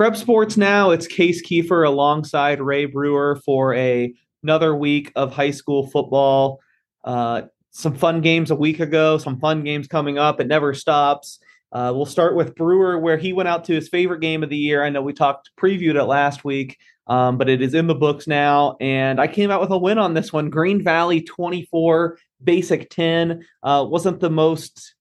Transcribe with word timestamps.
Prep 0.00 0.16
Sports 0.16 0.56
now, 0.56 0.92
it's 0.92 1.06
Case 1.06 1.42
Keefer 1.42 1.86
alongside 1.86 2.62
Ray 2.62 2.86
Brewer 2.86 3.38
for 3.44 3.74
a, 3.74 4.14
another 4.42 4.74
week 4.74 5.12
of 5.14 5.30
high 5.30 5.50
school 5.50 5.88
football. 5.88 6.58
Uh, 7.04 7.42
some 7.70 7.94
fun 7.94 8.22
games 8.22 8.50
a 8.50 8.56
week 8.56 8.80
ago, 8.80 9.18
some 9.18 9.38
fun 9.38 9.62
games 9.62 9.86
coming 9.86 10.16
up. 10.16 10.40
It 10.40 10.46
never 10.46 10.72
stops. 10.72 11.38
Uh, 11.70 11.92
we'll 11.94 12.06
start 12.06 12.34
with 12.34 12.54
Brewer, 12.54 12.98
where 12.98 13.18
he 13.18 13.34
went 13.34 13.50
out 13.50 13.64
to 13.64 13.74
his 13.74 13.90
favorite 13.90 14.22
game 14.22 14.42
of 14.42 14.48
the 14.48 14.56
year. 14.56 14.82
I 14.82 14.88
know 14.88 15.02
we 15.02 15.12
talked, 15.12 15.50
previewed 15.60 16.00
it 16.00 16.04
last 16.04 16.44
week, 16.46 16.78
um, 17.06 17.36
but 17.36 17.50
it 17.50 17.60
is 17.60 17.74
in 17.74 17.86
the 17.86 17.94
books 17.94 18.26
now. 18.26 18.78
And 18.80 19.20
I 19.20 19.26
came 19.26 19.50
out 19.50 19.60
with 19.60 19.70
a 19.70 19.76
win 19.76 19.98
on 19.98 20.14
this 20.14 20.32
one 20.32 20.48
Green 20.48 20.82
Valley 20.82 21.20
24, 21.20 22.16
Basic 22.42 22.88
10. 22.88 23.44
Uh, 23.62 23.84
wasn't 23.86 24.20
the 24.20 24.30
most, 24.30 24.94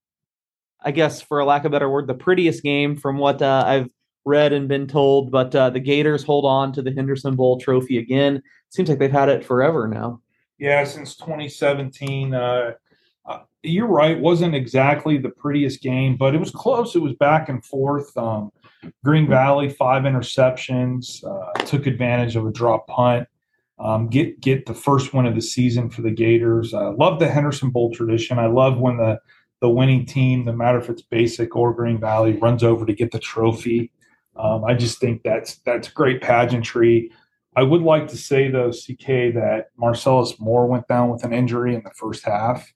I 0.84 0.91
guess, 0.91 1.21
for 1.21 1.39
a 1.39 1.45
lack 1.45 1.61
of 1.61 1.68
a 1.68 1.70
better 1.71 1.89
word, 1.89 2.07
the 2.07 2.16
prettiest 2.16 2.63
game 2.63 2.97
from 2.97 3.18
what 3.18 3.41
uh, 3.41 3.63
I've 3.66 3.89
read 4.25 4.54
and 4.54 4.68
been 4.68 4.87
told, 4.87 5.32
but 5.32 5.54
uh, 5.55 5.69
the 5.69 5.79
Gators 5.79 6.23
hold 6.23 6.46
on 6.46 6.71
to 6.73 6.82
the 6.82 6.91
Henderson 6.91 7.36
Bowl 7.36 7.60
trophy 7.60 7.97
again. 7.97 8.41
Seems 8.69 8.89
like 8.89 9.00
they've 9.00 9.11
had 9.11 9.29
it 9.29 9.46
forever 9.46 9.87
now. 9.87 10.21
Yeah, 10.57 10.83
since 10.83 11.15
2017. 11.15 12.33
Uh, 12.33 12.74
uh, 13.25 13.39
you're 13.63 13.87
right. 13.87 14.19
wasn't 14.19 14.55
exactly 14.55 15.18
the 15.18 15.29
prettiest 15.29 15.82
game, 15.82 16.18
but 16.18 16.36
it 16.36 16.39
was 16.39 16.51
close. 16.51 16.96
It 16.96 17.01
was 17.01 17.13
back 17.13 17.50
and 17.50 17.63
forth. 17.63 18.15
Um, 18.18 18.51
Green 19.04 19.27
Valley 19.27 19.69
five 19.69 20.04
interceptions, 20.04 21.24
uh, 21.24 21.63
took 21.65 21.86
advantage 21.86 22.36
of 22.36 22.46
a 22.46 22.51
drop 22.51 22.88
punt. 22.88 23.27
Um, 23.77 24.10
get 24.10 24.41
get 24.41 24.65
the 24.65 24.74
first 24.74 25.13
win 25.13 25.25
of 25.25 25.36
the 25.36 25.41
season 25.41 25.89
for 25.89 26.01
the 26.01 26.11
Gators. 26.11 26.74
I 26.74 26.88
love 26.88 27.19
the 27.19 27.29
Henderson 27.29 27.69
Bowl 27.69 27.91
tradition. 27.93 28.38
I 28.38 28.47
love 28.47 28.77
when 28.77 28.97
the 28.97 29.19
the 29.61 29.69
winning 29.69 30.05
team, 30.05 30.46
no 30.46 30.54
matter 30.54 30.79
if 30.79 30.89
it's 30.89 31.01
basic 31.01 31.55
or 31.55 31.74
Green 31.74 31.99
Valley, 31.99 32.33
runs 32.33 32.63
over 32.63 32.86
to 32.86 32.94
get 32.94 33.11
the 33.11 33.19
trophy. 33.19 33.91
Um, 34.36 34.64
I 34.64 34.73
just 34.73 35.00
think 35.00 35.23
that's 35.23 35.58
that's 35.66 35.89
great 35.89 36.22
pageantry. 36.22 37.11
I 37.55 37.63
would 37.63 37.81
like 37.81 38.08
to 38.09 38.17
say 38.17 38.49
though, 38.49 38.72
CK, 38.72 39.33
that 39.33 39.67
Marcellus 39.77 40.39
Moore 40.39 40.67
went 40.67 40.88
down 40.88 41.09
with 41.09 41.23
an 41.23 41.33
injury 41.33 41.75
in 41.75 41.83
the 41.83 41.91
first 41.91 42.23
half, 42.23 42.72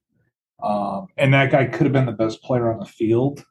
um, 0.61 1.07
and 1.17 1.33
that 1.33 1.51
guy 1.51 1.65
could 1.65 1.83
have 1.83 1.93
been 1.93 2.05
the 2.05 2.11
best 2.11 2.41
player 2.43 2.71
on 2.71 2.79
the 2.79 2.85
field. 2.85 3.45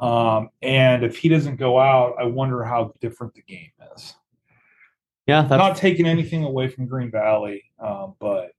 Um, 0.00 0.50
and 0.62 1.04
if 1.04 1.16
he 1.16 1.28
doesn't 1.28 1.56
go 1.56 1.78
out, 1.78 2.14
I 2.20 2.24
wonder 2.24 2.62
how 2.62 2.92
different 3.00 3.34
the 3.34 3.42
game 3.42 3.70
is. 3.94 4.14
Yeah, 5.26 5.42
that's, 5.42 5.58
not 5.58 5.76
taking 5.76 6.06
anything 6.06 6.44
away 6.44 6.68
from 6.68 6.86
Green 6.86 7.10
Valley, 7.10 7.64
um, 7.80 8.14
but 8.20 8.52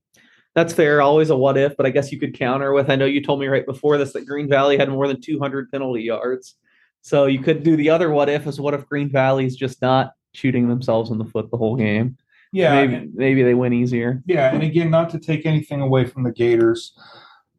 that's 0.54 0.72
fair. 0.72 1.00
Always 1.00 1.30
a 1.30 1.36
what 1.36 1.56
if, 1.56 1.76
but 1.76 1.86
I 1.86 1.90
guess 1.90 2.12
you 2.12 2.18
could 2.18 2.38
counter 2.38 2.72
with. 2.72 2.90
I 2.90 2.96
know 2.96 3.06
you 3.06 3.22
told 3.22 3.40
me 3.40 3.46
right 3.46 3.64
before 3.64 3.96
this 3.96 4.12
that 4.12 4.26
Green 4.26 4.48
Valley 4.48 4.76
had 4.76 4.88
more 4.88 5.08
than 5.08 5.20
200 5.20 5.70
penalty 5.70 6.02
yards, 6.02 6.56
so 7.02 7.26
you 7.26 7.40
could 7.40 7.62
do 7.62 7.76
the 7.76 7.90
other 7.90 8.10
what 8.10 8.28
if 8.28 8.46
is 8.46 8.60
what 8.60 8.74
if 8.74 8.86
Green 8.86 9.08
Valley's 9.08 9.56
just 9.56 9.80
not 9.82 10.12
shooting 10.32 10.68
themselves 10.68 11.10
in 11.10 11.18
the 11.18 11.24
foot 11.24 11.50
the 11.50 11.56
whole 11.56 11.76
game. 11.76 12.16
Yeah, 12.52 12.74
maybe 12.74 12.94
and, 12.94 13.14
maybe 13.14 13.42
they 13.42 13.54
win 13.54 13.72
easier. 13.72 14.22
Yeah, 14.26 14.52
and 14.54 14.62
again, 14.62 14.90
not 14.90 15.10
to 15.10 15.18
take 15.18 15.44
anything 15.44 15.80
away 15.80 16.06
from 16.06 16.22
the 16.22 16.32
Gators, 16.32 16.98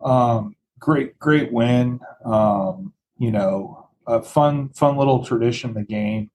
um, 0.01 0.55
great 0.79 1.17
great 1.19 1.51
win. 1.51 1.99
Um, 2.25 2.93
you 3.17 3.31
know, 3.31 3.89
a 4.07 4.21
fun 4.21 4.69
fun 4.69 4.97
little 4.97 5.23
tradition 5.23 5.73
the 5.73 5.83
game, 5.83 6.31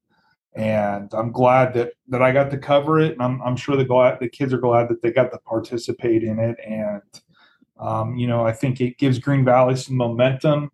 and 0.54 1.12
I'm 1.14 1.32
glad 1.32 1.74
that 1.74 1.94
that 2.08 2.22
I 2.22 2.30
got 2.30 2.50
to 2.52 2.58
cover 2.58 3.00
it, 3.00 3.12
and 3.12 3.22
I'm 3.22 3.42
I'm 3.42 3.56
sure 3.56 3.76
the 3.76 3.84
glad 3.84 4.20
the 4.20 4.28
kids 4.28 4.52
are 4.52 4.58
glad 4.58 4.88
that 4.88 5.02
they 5.02 5.10
got 5.10 5.32
to 5.32 5.38
participate 5.38 6.22
in 6.22 6.38
it, 6.38 6.56
and 6.64 7.02
um, 7.80 8.16
you 8.16 8.28
know, 8.28 8.46
I 8.46 8.52
think 8.52 8.80
it 8.80 8.98
gives 8.98 9.18
Green 9.18 9.44
Valley 9.44 9.74
some 9.76 9.96
momentum 9.96 10.70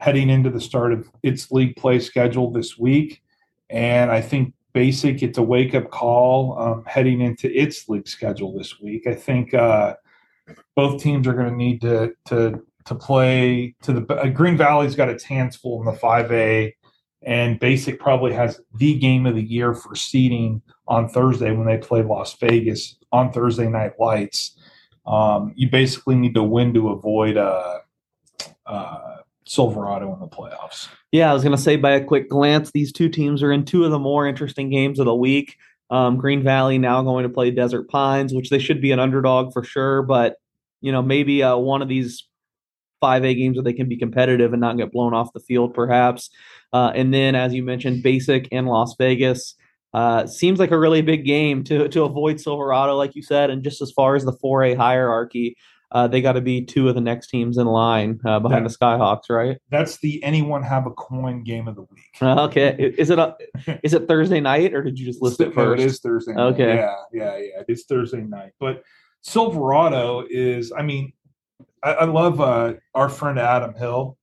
heading 0.00 0.30
into 0.30 0.50
the 0.50 0.60
start 0.60 0.92
of 0.92 1.08
its 1.22 1.50
league 1.50 1.76
play 1.76 2.00
schedule 2.00 2.50
this 2.50 2.78
week. 2.78 3.22
And 3.68 4.10
I 4.10 4.20
think 4.20 4.54
basic. 4.72 5.22
It's 5.22 5.38
a 5.38 5.42
wake 5.42 5.74
up 5.74 5.90
call 5.90 6.58
um, 6.58 6.84
heading 6.86 7.20
into 7.20 7.50
its 7.56 7.88
league 7.88 8.08
schedule 8.08 8.56
this 8.56 8.80
week. 8.80 9.06
I 9.06 9.14
think 9.14 9.54
uh, 9.54 9.94
both 10.74 11.02
teams 11.02 11.26
are 11.26 11.34
going 11.34 11.50
to 11.50 11.56
need 11.56 11.80
to 11.82 12.12
to 12.26 12.64
to 12.86 12.94
play 12.94 13.74
to 13.82 13.92
the 13.92 14.14
uh, 14.14 14.28
Green 14.28 14.56
Valley's 14.56 14.96
got 14.96 15.08
its 15.08 15.24
hands 15.24 15.56
full 15.56 15.80
in 15.80 15.86
the 15.86 15.98
5A, 15.98 16.72
and 17.22 17.60
Basic 17.60 18.00
probably 18.00 18.32
has 18.32 18.60
the 18.76 18.98
game 18.98 19.26
of 19.26 19.34
the 19.34 19.42
year 19.42 19.74
for 19.74 19.94
seeding 19.94 20.62
on 20.88 21.08
Thursday 21.08 21.52
when 21.52 21.66
they 21.66 21.78
play 21.78 22.02
Las 22.02 22.36
Vegas 22.38 22.96
on 23.12 23.32
Thursday 23.32 23.68
night 23.68 23.92
lights. 23.98 24.56
Um, 25.06 25.52
you 25.56 25.70
basically 25.70 26.14
need 26.14 26.34
to 26.34 26.42
win 26.42 26.74
to 26.74 26.90
avoid 26.90 27.36
uh, 27.36 27.78
uh, 28.66 29.16
Silverado 29.44 30.12
in 30.12 30.20
the 30.20 30.28
playoffs. 30.28 30.88
Yeah, 31.12 31.30
I 31.30 31.34
was 31.34 31.42
going 31.42 31.56
to 31.56 31.62
say 31.62 31.76
by 31.76 31.92
a 31.92 32.04
quick 32.04 32.28
glance, 32.28 32.70
these 32.70 32.92
two 32.92 33.08
teams 33.08 33.42
are 33.42 33.52
in 33.52 33.64
two 33.64 33.84
of 33.84 33.90
the 33.90 33.98
more 33.98 34.26
interesting 34.26 34.70
games 34.70 34.98
of 34.98 35.06
the 35.06 35.14
week. 35.14 35.56
Um, 35.90 36.18
Green 36.18 36.42
Valley 36.42 36.78
now 36.78 37.02
going 37.02 37.24
to 37.24 37.28
play 37.28 37.50
Desert 37.50 37.88
Pines, 37.88 38.32
which 38.32 38.50
they 38.50 38.60
should 38.60 38.80
be 38.80 38.92
an 38.92 39.00
underdog 39.00 39.52
for 39.52 39.64
sure, 39.64 40.02
but 40.02 40.36
you 40.80 40.92
know 40.92 41.02
maybe 41.02 41.42
uh, 41.42 41.56
one 41.56 41.82
of 41.82 41.88
these 41.88 42.28
5A 43.02 43.36
games 43.36 43.56
where 43.56 43.64
they 43.64 43.72
can 43.72 43.88
be 43.88 43.96
competitive 43.96 44.52
and 44.52 44.60
not 44.60 44.76
get 44.76 44.92
blown 44.92 45.14
off 45.14 45.32
the 45.32 45.40
field, 45.40 45.74
perhaps. 45.74 46.30
Uh, 46.72 46.92
and 46.94 47.12
then, 47.12 47.34
as 47.34 47.52
you 47.54 47.62
mentioned, 47.62 48.02
Basic 48.02 48.48
in 48.48 48.66
Las 48.66 48.94
Vegas. 48.98 49.54
Uh, 49.92 50.24
seems 50.26 50.60
like 50.60 50.70
a 50.70 50.78
really 50.78 51.02
big 51.02 51.24
game 51.24 51.64
to 51.64 51.88
to 51.88 52.04
avoid 52.04 52.40
Silverado, 52.40 52.96
like 52.96 53.16
you 53.16 53.22
said, 53.22 53.50
and 53.50 53.64
just 53.64 53.82
as 53.82 53.90
far 53.90 54.14
as 54.14 54.24
the 54.24 54.32
4A 54.32 54.76
hierarchy, 54.76 55.56
uh, 55.92 56.06
they 56.06 56.20
got 56.20 56.32
to 56.32 56.40
be 56.40 56.64
two 56.64 56.88
of 56.88 56.94
the 56.94 57.00
next 57.00 57.28
teams 57.28 57.58
in 57.58 57.66
line 57.66 58.20
uh, 58.24 58.38
behind 58.38 58.64
that, 58.64 58.70
the 58.70 58.76
Skyhawks, 58.76 59.28
right? 59.28 59.58
That's 59.70 59.98
the 59.98 60.22
anyone 60.22 60.62
have 60.62 60.86
a 60.86 60.90
coin 60.90 61.42
game 61.42 61.66
of 61.66 61.74
the 61.74 61.82
week. 61.82 62.10
okay, 62.22 62.94
is 62.96 63.10
it 63.10 63.18
a, 63.18 63.36
is 63.82 63.94
it 63.94 64.06
Thursday 64.06 64.40
night 64.40 64.72
or 64.72 64.82
did 64.82 64.98
you 64.98 65.06
just 65.06 65.20
list 65.20 65.40
it 65.40 65.52
first? 65.52 65.78
No, 65.78 65.84
it 65.84 65.86
is 65.86 66.00
Thursday. 66.00 66.32
Night. 66.32 66.42
Okay, 66.54 66.76
yeah, 66.76 66.94
yeah, 67.12 67.36
yeah. 67.38 67.62
It's 67.66 67.84
Thursday 67.84 68.20
night, 68.20 68.52
but 68.60 68.82
Silverado 69.22 70.24
is. 70.30 70.72
I 70.72 70.82
mean, 70.82 71.12
I, 71.82 71.92
I 71.92 72.04
love 72.04 72.40
uh, 72.40 72.74
our 72.94 73.08
friend 73.08 73.38
Adam 73.38 73.74
Hill. 73.74 74.16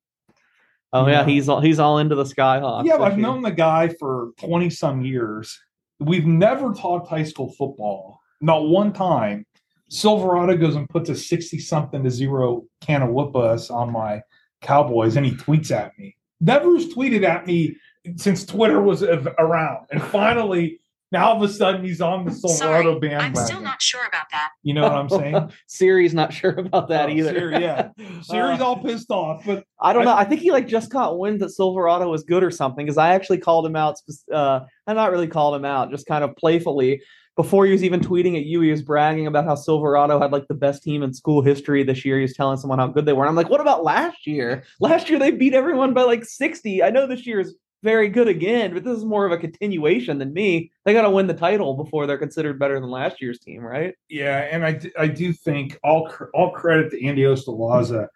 Oh 0.93 1.07
yeah, 1.07 1.25
he's 1.25 1.49
all 1.49 1.59
he's 1.59 1.79
all 1.79 1.97
into 1.97 2.15
the 2.15 2.23
Skyhawks. 2.23 2.85
Yeah, 2.85 2.97
I've 2.97 3.17
known 3.17 3.41
the 3.41 3.51
guy 3.51 3.89
for 3.89 4.31
twenty 4.39 4.69
some 4.69 5.01
years. 5.01 5.59
We've 5.99 6.25
never 6.25 6.73
talked 6.73 7.09
high 7.09 7.23
school 7.23 7.51
football, 7.57 8.21
not 8.39 8.69
one 8.69 8.93
time 8.93 9.45
Silverado 9.89 10.57
goes 10.57 10.75
and 10.75 10.89
puts 10.89 11.09
a 11.09 11.15
60 11.15 11.59
something 11.59 12.03
to 12.03 12.11
zero 12.11 12.63
can 12.81 13.01
of 13.01 13.09
whoop 13.09 13.35
us 13.35 13.69
on 13.69 13.91
my 13.91 14.21
Cowboys 14.61 15.15
and 15.15 15.25
he 15.25 15.33
tweets 15.33 15.71
at 15.71 15.97
me. 15.97 16.15
Never's 16.41 16.87
tweeted 16.93 17.23
at 17.23 17.47
me 17.47 17.75
since 18.15 18.45
Twitter 18.45 18.81
was 18.81 19.03
around. 19.03 19.87
And 19.91 20.01
finally, 20.01 20.79
now 21.11 21.29
all 21.29 21.41
of 21.41 21.49
a 21.49 21.53
sudden 21.53 21.85
he's 21.85 22.01
on 22.01 22.25
the 22.25 22.31
Silverado 22.31 22.91
Sorry, 22.91 22.99
bandwagon. 22.99 23.37
I'm 23.37 23.45
still 23.45 23.61
not 23.61 23.81
sure 23.81 24.05
about 24.07 24.25
that. 24.31 24.49
You 24.61 24.73
know 24.73 24.83
what 24.83 24.91
I'm 24.91 25.09
saying? 25.09 25.51
Siri's 25.67 26.13
not 26.13 26.33
sure 26.33 26.51
about 26.51 26.89
that 26.89 27.09
oh, 27.09 27.13
either. 27.13 27.31
Siri, 27.31 27.61
yeah. 27.61 27.89
Siri's 28.23 28.59
uh, 28.59 28.65
all 28.65 28.83
pissed 28.83 29.09
off. 29.09 29.45
But 29.45 29.63
I 29.79 29.93
don't 29.93 30.01
I, 30.01 30.05
know. 30.05 30.15
I 30.15 30.25
think 30.25 30.41
he 30.41 30.51
like 30.51 30.67
just 30.67 30.91
caught 30.91 31.17
wind 31.17 31.39
that 31.41 31.51
Silverado 31.51 32.09
was 32.09 32.23
good 32.23 32.43
or 32.43 32.51
something 32.51 32.85
because 32.85 32.97
I 32.97 33.13
actually 33.13 33.37
called 33.37 33.65
him 33.65 33.75
out. 33.75 33.95
Uh, 34.31 34.61
I 34.85 34.93
not 34.93 35.11
really 35.11 35.27
called 35.27 35.55
him 35.55 35.65
out, 35.65 35.91
just 35.91 36.07
kind 36.07 36.23
of 36.23 36.35
playfully 36.35 37.01
before 37.37 37.67
he 37.67 37.71
was 37.71 37.83
even 37.83 37.99
tweeting 37.99 38.35
at 38.35 38.45
you, 38.45 38.61
he 38.61 38.71
was 38.71 38.81
bragging 38.81 39.27
about 39.27 39.45
how 39.45 39.53
Silverado 39.53 40.19
had 40.19 40.31
like 40.31 40.47
the 40.47 40.55
best 40.55 40.81
team 40.81 41.03
in 41.03 41.13
school 41.13 41.43
history 41.43 41.83
this 41.83 42.03
year. 42.03 42.17
He 42.17 42.23
was 42.23 42.33
telling 42.33 42.57
someone 42.57 42.79
how 42.79 42.87
good 42.87 43.05
they 43.05 43.13
were. 43.13 43.23
And 43.23 43.29
I'm 43.29 43.35
like, 43.35 43.49
what 43.49 43.61
about 43.61 43.83
last 43.83 44.25
year? 44.25 44.63
Last 44.79 45.07
year 45.07 45.19
they 45.19 45.29
beat 45.29 45.53
everyone 45.53 45.93
by 45.93 46.01
like 46.01 46.25
60. 46.25 46.81
I 46.81 46.89
know 46.89 47.05
this 47.05 47.27
year 47.27 47.39
is 47.39 47.55
very 47.83 48.09
good 48.09 48.27
again, 48.27 48.73
but 48.73 48.83
this 48.83 48.97
is 48.97 49.05
more 49.05 49.23
of 49.23 49.31
a 49.31 49.37
continuation 49.37 50.17
than 50.17 50.33
me. 50.33 50.71
They 50.83 50.93
got 50.93 51.03
to 51.03 51.11
win 51.11 51.27
the 51.27 51.35
title 51.35 51.75
before 51.75 52.07
they're 52.07 52.17
considered 52.17 52.57
better 52.57 52.79
than 52.79 52.89
last 52.89 53.21
year's 53.21 53.37
team, 53.37 53.61
right? 53.61 53.93
Yeah, 54.09 54.39
and 54.51 54.65
I, 54.65 54.81
I 54.97 55.05
do 55.05 55.31
think 55.31 55.77
all 55.83 56.11
all 56.33 56.51
credit 56.53 56.89
to 56.91 57.05
Andy 57.05 57.21
Ostalaza. 57.21 58.07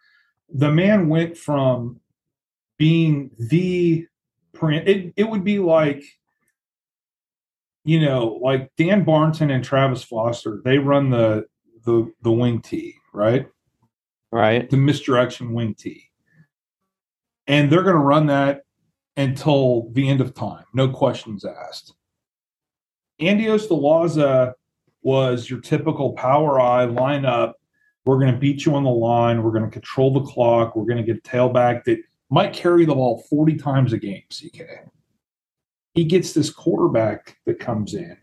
The 0.50 0.72
man 0.72 1.10
went 1.10 1.38
from 1.38 2.00
being 2.80 3.30
the 3.38 4.08
print. 4.54 4.90
It 4.90 5.14
it 5.16 5.30
would 5.30 5.44
be 5.44 5.60
like 5.60 6.04
you 7.84 8.00
know, 8.00 8.40
like 8.42 8.72
Dan 8.78 9.04
Barnton 9.04 9.50
and 9.50 9.64
Travis 9.64 10.04
Foster, 10.04 10.62
they 10.64 10.78
run 10.78 11.10
the 11.10 11.46
the 11.86 12.12
the 12.22 12.32
wing 12.32 12.62
T, 12.62 12.96
right? 13.14 13.48
Right. 14.32 14.70
The 14.70 14.78
misdirection 14.78 15.54
wing 15.54 15.76
T. 15.76 16.10
And 17.48 17.72
they're 17.72 17.84
going 17.84 17.96
to 17.96 18.02
run 18.02 18.28
that 18.28 18.62
until 19.18 19.90
the 19.92 20.08
end 20.08 20.22
of 20.22 20.34
time, 20.34 20.64
no 20.74 20.88
questions 20.88 21.44
asked. 21.44 21.94
Andy 23.20 23.46
Ostalaza 23.46 24.54
was 25.02 25.50
your 25.50 25.60
typical 25.60 26.14
power 26.14 26.62
I 26.62 26.86
lineup. 26.86 27.54
We're 28.06 28.20
going 28.20 28.34
to 28.34 28.40
beat 28.40 28.66
you 28.66 28.76
on 28.76 28.84
the 28.84 28.90
line. 28.90 29.44
We're 29.44 29.52
going 29.52 29.66
to 29.66 29.70
control 29.70 30.14
the 30.14 30.22
clock. 30.22 30.76
We're 30.76 30.86
going 30.86 31.04
to 31.04 31.14
get 31.14 31.18
a 31.18 31.30
tailback 31.30 31.84
that 31.86 32.00
might 32.30 32.54
carry 32.54 32.86
the 32.86 32.96
ball 32.96 33.24
40 33.30 33.58
times 33.58 33.92
a 33.92 33.98
game, 33.98 34.24
CK 34.30 34.62
he 35.94 36.06
gets 36.06 36.34
this 36.34 36.50
quarterback 36.50 37.38
that 37.46 37.60
comes 37.60 37.94
in, 37.94 38.18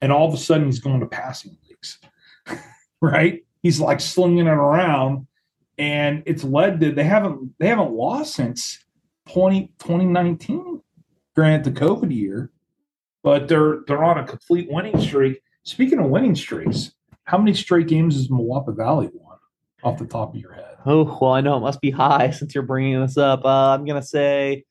and 0.00 0.12
all 0.12 0.28
of 0.28 0.34
a 0.34 0.38
sudden 0.38 0.66
he's 0.66 0.80
going 0.80 1.00
to 1.00 1.06
passing 1.06 1.56
leagues, 1.68 1.98
right? 3.00 3.44
He's 3.62 3.80
like 3.80 4.00
slinging 4.00 4.46
it 4.46 4.50
around, 4.50 5.26
and 5.78 6.22
it's 6.26 6.44
led 6.44 6.80
to 6.80 6.92
they 6.92 7.04
haven't 7.04 7.54
they 7.58 7.68
haven't 7.68 7.92
lost 7.92 8.34
since 8.34 8.78
20, 9.28 9.72
2019. 9.78 10.80
Granted, 11.34 11.74
the 11.74 11.80
COVID 11.80 12.14
year, 12.14 12.52
but 13.22 13.48
they're 13.48 13.80
they're 13.86 14.04
on 14.04 14.18
a 14.18 14.24
complete 14.24 14.68
winning 14.70 15.00
streak. 15.00 15.40
Speaking 15.64 15.98
of 15.98 16.10
winning 16.10 16.36
streaks, 16.36 16.92
how 17.24 17.38
many 17.38 17.54
straight 17.54 17.88
games 17.88 18.16
has 18.16 18.28
Moapa 18.28 18.76
Valley 18.76 19.10
won 19.12 19.38
off 19.82 19.98
the 19.98 20.06
top 20.06 20.34
of 20.34 20.40
your 20.40 20.52
head? 20.52 20.76
Oh, 20.86 21.18
well, 21.20 21.32
I 21.32 21.40
know 21.40 21.56
it 21.56 21.60
must 21.60 21.80
be 21.80 21.90
high 21.90 22.30
since 22.30 22.54
you're 22.54 22.62
bringing 22.62 23.00
this 23.00 23.16
up. 23.16 23.44
Uh, 23.44 23.74
I'm 23.74 23.86
to 23.86 24.02
say 24.02 24.64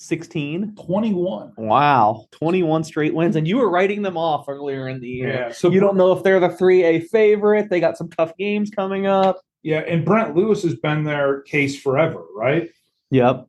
16. 0.00 0.74
21. 0.76 1.52
Wow. 1.58 2.26
21 2.30 2.84
straight 2.84 3.12
wins. 3.14 3.36
And 3.36 3.46
you 3.46 3.58
were 3.58 3.68
writing 3.68 4.00
them 4.00 4.16
off 4.16 4.48
earlier 4.48 4.88
in 4.88 4.98
the 4.98 5.06
year. 5.06 5.28
Yeah. 5.28 5.52
So 5.52 5.70
You 5.70 5.78
don't 5.78 5.96
know 5.96 6.10
if 6.12 6.22
they're 6.22 6.40
the 6.40 6.48
3A 6.48 7.08
favorite. 7.08 7.68
They 7.68 7.80
got 7.80 7.98
some 7.98 8.08
tough 8.08 8.34
games 8.38 8.70
coming 8.70 9.06
up. 9.06 9.42
Yeah, 9.62 9.80
and 9.80 10.02
Brent 10.02 10.34
Lewis 10.34 10.62
has 10.62 10.74
been 10.76 11.04
their 11.04 11.42
case 11.42 11.78
forever, 11.78 12.24
right? 12.34 12.70
Yep. 13.10 13.46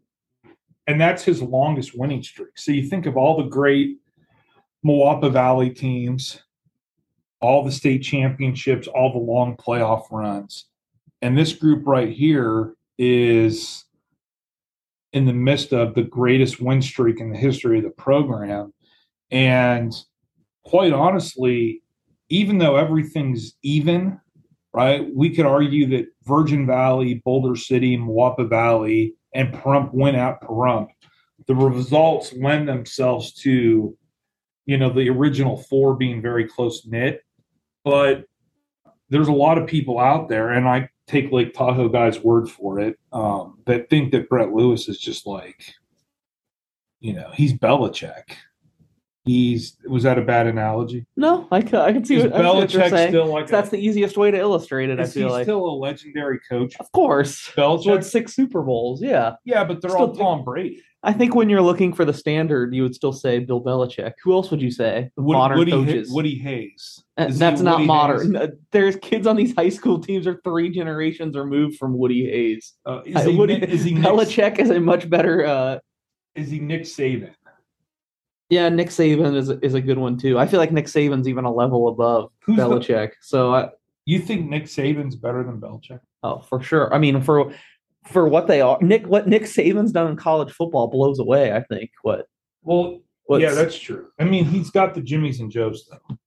And 0.87 0.99
that's 0.99 1.23
his 1.23 1.41
longest 1.41 1.97
winning 1.97 2.21
streak. 2.21 2.57
So 2.57 2.73
you 2.73 2.85
think 2.89 3.05
of 3.05 3.15
all 3.15 3.37
the 3.37 3.49
great 3.49 3.99
Moapa 4.85 5.31
Valley 5.31 5.69
teams, 5.69 6.41
all 7.39 7.63
the 7.63 7.71
state 7.71 7.99
championships, 7.99 8.89
all 8.89 9.13
the 9.13 9.19
long 9.19 9.55
playoff 9.55 10.11
runs. 10.11 10.65
And 11.21 11.37
this 11.37 11.53
group 11.53 11.87
right 11.87 12.11
here 12.11 12.75
is 12.97 13.85
in 15.13 15.25
the 15.25 15.33
midst 15.33 15.73
of 15.73 15.93
the 15.93 16.03
greatest 16.03 16.61
win 16.61 16.81
streak 16.81 17.19
in 17.19 17.31
the 17.31 17.37
history 17.37 17.77
of 17.77 17.83
the 17.83 17.89
program. 17.91 18.73
And 19.29 19.93
quite 20.63 20.93
honestly, 20.93 21.83
even 22.29 22.57
though 22.57 22.77
everything's 22.77 23.53
even, 23.61 24.19
right, 24.73 25.05
we 25.13 25.29
could 25.35 25.45
argue 25.45 25.87
that 25.87 26.07
Virgin 26.23 26.65
Valley, 26.65 27.15
Boulder 27.25 27.55
City, 27.55 27.97
Moapa 27.97 28.49
Valley, 28.49 29.15
and 29.33 29.53
Pahrump 29.53 29.93
went 29.93 30.17
out 30.17 30.41
Pahrump. 30.41 30.87
The 31.47 31.55
results 31.55 32.33
lend 32.33 32.69
themselves 32.69 33.33
to, 33.41 33.97
you 34.65 34.77
know, 34.77 34.89
the 34.89 35.09
original 35.09 35.57
four 35.57 35.95
being 35.95 36.21
very 36.21 36.47
close 36.47 36.85
knit. 36.85 37.21
But 37.83 38.25
there's 39.09 39.27
a 39.27 39.33
lot 39.33 39.57
of 39.57 39.67
people 39.67 39.99
out 39.99 40.29
there, 40.29 40.49
and 40.49 40.67
I 40.67 40.89
take 41.11 41.31
Lake 41.31 41.53
Tahoe 41.53 41.89
guys' 41.89 42.21
word 42.21 42.49
for 42.49 42.79
it, 42.79 42.97
um, 43.11 43.59
that 43.65 43.89
think 43.89 44.11
that 44.11 44.29
Brent 44.29 44.53
Lewis 44.53 44.87
is 44.87 44.97
just 44.97 45.27
like, 45.27 45.75
you 47.01 47.13
know, 47.13 47.29
he's 47.33 47.53
Belichick. 47.53 48.35
He's 49.23 49.77
was 49.87 50.03
that 50.03 50.17
a 50.17 50.21
bad 50.21 50.47
analogy? 50.47 51.05
No, 51.15 51.47
I 51.51 51.61
can, 51.61 51.75
I 51.75 51.93
can 51.93 52.03
see 52.03 52.15
Is 52.15 52.23
what, 52.23 52.33
I 52.33 52.53
what 52.53 52.69
still 52.71 53.27
like 53.27 53.47
That's 53.47 53.69
the 53.69 53.77
easiest 53.77 54.17
way 54.17 54.31
to 54.31 54.37
illustrate 54.37 54.89
it, 54.89 54.99
I 54.99 55.05
feel 55.05 55.29
like. 55.29 55.43
still 55.45 55.63
a 55.63 55.75
legendary 55.75 56.39
coach? 56.49 56.75
of 56.79 56.91
course. 56.91 57.49
Belichick, 57.55 58.03
six 58.03 58.33
Super 58.33 58.63
Bowls. 58.63 59.01
Yeah. 59.01 59.33
yeah, 59.45 59.63
but 59.63 59.79
they're 59.81 59.91
Still 59.91 60.07
all 60.09 60.15
Tom 60.15 60.43
Brady. 60.43 60.81
I 61.03 61.13
think 61.13 61.33
when 61.35 61.49
you're 61.49 61.61
looking 61.63 61.93
for 61.93 62.05
the 62.05 62.13
standard, 62.13 62.73
you 62.75 62.83
would 62.83 62.93
still 62.95 63.13
say 63.13 63.39
Bill 63.39 63.61
Belichick. 63.61 64.13
Who 64.23 64.33
else 64.33 64.49
would 64.51 64.61
you 64.61 64.69
say? 64.71 65.09
Woody, 65.17 65.37
Modern 65.37 65.57
Woody, 65.59 65.71
coaches. 65.71 66.11
Woody 66.11 66.35
Hayes. 66.39 67.03
Is 67.17 67.33
he 67.35 67.39
That's 67.39 67.61
not 67.61 67.75
Woody 67.77 67.85
modern. 67.87 68.35
Hayes? 68.35 68.49
There's 68.71 68.95
kids 68.97 69.25
on 69.27 69.35
these 69.35 69.55
high 69.55 69.69
school 69.69 69.99
teams 69.99 70.25
are 70.27 70.39
three 70.43 70.69
generations 70.69 71.35
removed 71.35 71.77
from 71.77 71.97
Woody 71.97 72.25
Hayes. 72.29 72.73
Uh, 72.87 73.01
is, 73.05 73.15
Uh, 73.15 73.29
he, 73.29 73.35
Woody, 73.35 73.57
Nick- 73.59 73.69
is 73.69 73.83
he 73.83 73.93
Nick, 73.95 74.03
Belichick 74.03 74.59
is 74.59 74.69
a 74.71 74.79
much 74.79 75.09
better. 75.09 75.45
Uh, 75.45 75.79
is 76.35 76.49
he 76.51 76.59
Nick 76.59 76.83
Saban? 76.83 77.33
Yeah, 78.51 78.69
Nick 78.69 78.89
Saban 78.89 79.35
is 79.35 79.49
a, 79.49 79.57
is 79.65 79.73
a 79.73 79.81
good 79.81 79.97
one 79.97 80.17
too. 80.17 80.37
I 80.37 80.45
feel 80.45 80.59
like 80.59 80.71
Nick 80.71 80.85
Saban's 80.85 81.27
even 81.27 81.45
a 81.45 81.51
level 81.51 81.87
above 81.87 82.29
Who's 82.45 82.57
the- 82.57 82.63
Belichick. 82.63 83.13
so 83.21 83.55
I, 83.55 83.69
You 84.05 84.19
think 84.19 84.47
Nick 84.49 84.65
Saban's 84.65 85.15
better 85.15 85.43
than 85.43 85.59
Belichick? 85.59 86.01
oh, 86.23 86.39
for 86.41 86.61
sure. 86.61 86.93
I 86.93 86.99
mean, 86.99 87.21
for 87.21 87.51
for 88.05 88.27
what 88.27 88.47
they 88.47 88.61
are, 88.61 88.77
Nick 88.81 89.07
what 89.07 89.27
Nick 89.27 89.43
Saban's 89.43 89.91
done 89.91 90.11
in 90.11 90.17
college 90.17 90.51
football 90.51 90.87
blows 90.87 91.17
away. 91.19 91.53
I 91.53 91.61
think 91.63 91.89
what 92.03 92.27
Well, 92.63 92.99
yeah, 93.39 93.53
that's 93.53 93.77
true. 93.79 94.07
I 94.19 94.25
mean, 94.25 94.43
he's 94.45 94.69
got 94.69 94.93
the 94.93 95.01
Jimmys 95.01 95.39
and 95.39 95.49
Joes 95.49 95.87
though. 95.89 96.17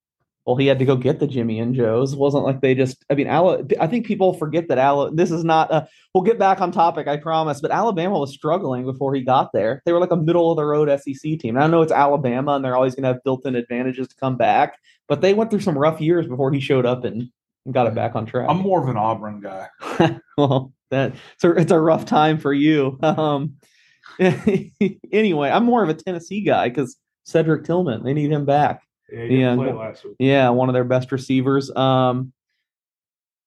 Well, 0.45 0.55
he 0.55 0.67
had 0.67 0.77
to 0.79 0.85
go 0.85 0.95
get 0.95 1.19
the 1.19 1.25
Jimmy 1.25 1.59
and 1.59 1.73
Joe's. 1.73 2.13
It 2.13 2.19
wasn't 2.19 2.43
like 2.43 2.61
they 2.61 2.75
just. 2.75 3.03
I 3.09 3.15
mean, 3.15 3.27
Ala, 3.27 3.63
I 3.79 3.87
think 3.87 4.05
people 4.05 4.33
forget 4.33 4.67
that 4.67 4.77
Ala. 4.77 5.13
This 5.13 5.31
is 5.31 5.43
not. 5.43 5.71
A, 5.71 5.87
we'll 6.13 6.23
get 6.23 6.37
back 6.37 6.61
on 6.61 6.71
topic, 6.71 7.07
I 7.07 7.17
promise. 7.17 7.61
But 7.61 7.71
Alabama 7.71 8.19
was 8.19 8.33
struggling 8.33 8.85
before 8.85 9.15
he 9.15 9.21
got 9.21 9.51
there. 9.53 9.81
They 9.85 9.91
were 9.91 9.99
like 9.99 10.11
a 10.11 10.17
middle 10.17 10.51
of 10.51 10.57
the 10.57 10.65
road 10.65 10.89
SEC 11.01 11.39
team. 11.39 11.55
And 11.55 11.63
I 11.63 11.67
know 11.67 11.81
it's 11.81 11.91
Alabama, 11.91 12.53
and 12.53 12.63
they're 12.63 12.75
always 12.75 12.93
going 12.93 13.03
to 13.03 13.13
have 13.13 13.23
built-in 13.23 13.55
advantages 13.55 14.07
to 14.09 14.15
come 14.15 14.37
back. 14.37 14.77
But 15.07 15.21
they 15.21 15.33
went 15.33 15.49
through 15.49 15.61
some 15.61 15.77
rough 15.77 15.99
years 15.99 16.27
before 16.27 16.51
he 16.51 16.59
showed 16.59 16.85
up 16.85 17.05
and, 17.05 17.27
and 17.65 17.73
got 17.73 17.87
it 17.87 17.95
back 17.95 18.15
on 18.15 18.27
track. 18.27 18.47
I'm 18.47 18.59
more 18.59 18.83
of 18.83 18.89
an 18.89 18.97
Auburn 18.97 19.41
guy. 19.41 19.67
well, 20.37 20.73
that 20.91 21.13
so 21.37 21.51
it's 21.51 21.71
a 21.71 21.79
rough 21.79 22.05
time 22.05 22.37
for 22.37 22.53
you. 22.53 22.99
Um, 23.01 23.55
anyway, 24.19 25.49
I'm 25.49 25.65
more 25.65 25.81
of 25.81 25.89
a 25.89 25.95
Tennessee 25.95 26.41
guy 26.41 26.69
because 26.69 26.97
Cedric 27.23 27.63
Tillman. 27.63 28.03
They 28.03 28.13
need 28.13 28.31
him 28.31 28.45
back. 28.45 28.83
Yeah, 29.15 29.27
he 29.27 29.39
Yeah, 29.39 29.55
last 29.55 30.03
week. 30.03 30.15
Yeah, 30.19 30.49
one 30.49 30.69
of 30.69 30.73
their 30.73 30.83
best 30.83 31.11
receivers. 31.11 31.71
Um, 31.75 32.33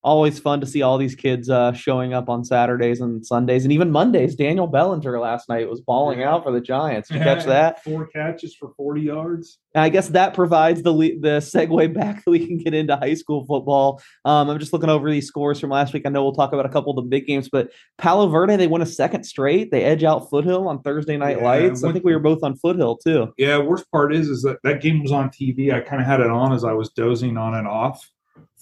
always 0.04 0.38
fun 0.38 0.60
to 0.60 0.66
see 0.66 0.80
all 0.82 0.96
these 0.96 1.14
kids 1.14 1.50
uh, 1.50 1.72
showing 1.72 2.14
up 2.14 2.28
on 2.28 2.44
Saturdays 2.44 3.00
and 3.00 3.24
Sundays 3.26 3.64
and 3.64 3.72
even 3.72 3.90
Mondays. 3.90 4.34
Daniel 4.36 4.66
Bellinger 4.66 5.18
last 5.18 5.48
night 5.48 5.68
was 5.68 5.80
balling 5.80 6.20
Yeah. 6.20 6.32
out 6.34 6.44
for 6.44 6.52
the 6.52 6.60
Giants. 6.60 7.08
Did 7.08 7.18
you 7.18 7.24
catch 7.24 7.44
that? 7.46 7.82
Four 7.82 8.06
catches 8.06 8.54
for 8.54 8.70
40 8.76 9.00
yards. 9.02 9.58
And 9.74 9.82
I 9.84 9.88
guess 9.88 10.08
that 10.08 10.34
provides 10.34 10.82
the 10.82 10.92
le- 10.92 11.18
the 11.20 11.40
segue 11.40 11.92
back 11.94 12.24
that 12.24 12.30
we 12.30 12.46
can 12.46 12.58
get 12.58 12.74
into 12.74 12.96
high 12.96 13.14
school 13.14 13.44
football. 13.46 14.00
Um, 14.24 14.48
I'm 14.48 14.58
just 14.58 14.72
looking 14.72 14.88
over 14.88 15.10
these 15.10 15.26
scores 15.26 15.58
from 15.60 15.70
last 15.70 15.92
week. 15.92 16.04
I 16.06 16.10
know 16.10 16.22
we'll 16.22 16.32
talk 16.32 16.52
about 16.52 16.64
a 16.66 16.70
couple 16.70 16.90
of 16.90 16.96
the 16.96 17.08
big 17.08 17.26
games, 17.26 17.48
but 17.50 17.70
Palo 17.98 18.28
Verde 18.28 18.56
they 18.56 18.66
won 18.66 18.82
a 18.82 18.86
second 18.86 19.24
straight. 19.24 19.70
They 19.70 19.82
edge 19.84 20.04
out 20.04 20.30
Foothill 20.30 20.68
on 20.68 20.80
Thursday 20.82 21.16
Night 21.16 21.38
Yeah, 21.38 21.44
Lights. 21.44 21.84
I 21.84 21.92
think 21.92 22.04
we 22.04 22.14
were 22.14 22.20
both 22.20 22.42
on 22.42 22.56
Foothill 22.56 22.96
too. 22.96 23.32
Yeah, 23.36 23.58
worst 23.58 23.90
part 23.90 24.14
is 24.14 24.28
is 24.28 24.42
that 24.42 24.58
that 24.64 24.80
game 24.80 25.02
was 25.02 25.12
on 25.12 25.28
TV. 25.30 25.72
I 25.72 25.80
kind 25.80 26.00
of 26.00 26.06
had 26.06 26.20
it 26.20 26.30
on 26.30 26.52
as 26.52 26.64
I 26.64 26.72
was 26.72 26.88
dozing 26.90 27.36
on 27.36 27.54
and 27.54 27.66
off. 27.68 28.08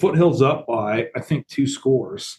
Foothill's 0.00 0.42
up 0.42 0.66
by 0.66 1.08
I 1.14 1.20
think 1.20 1.46
two 1.46 1.66
scores. 1.66 2.38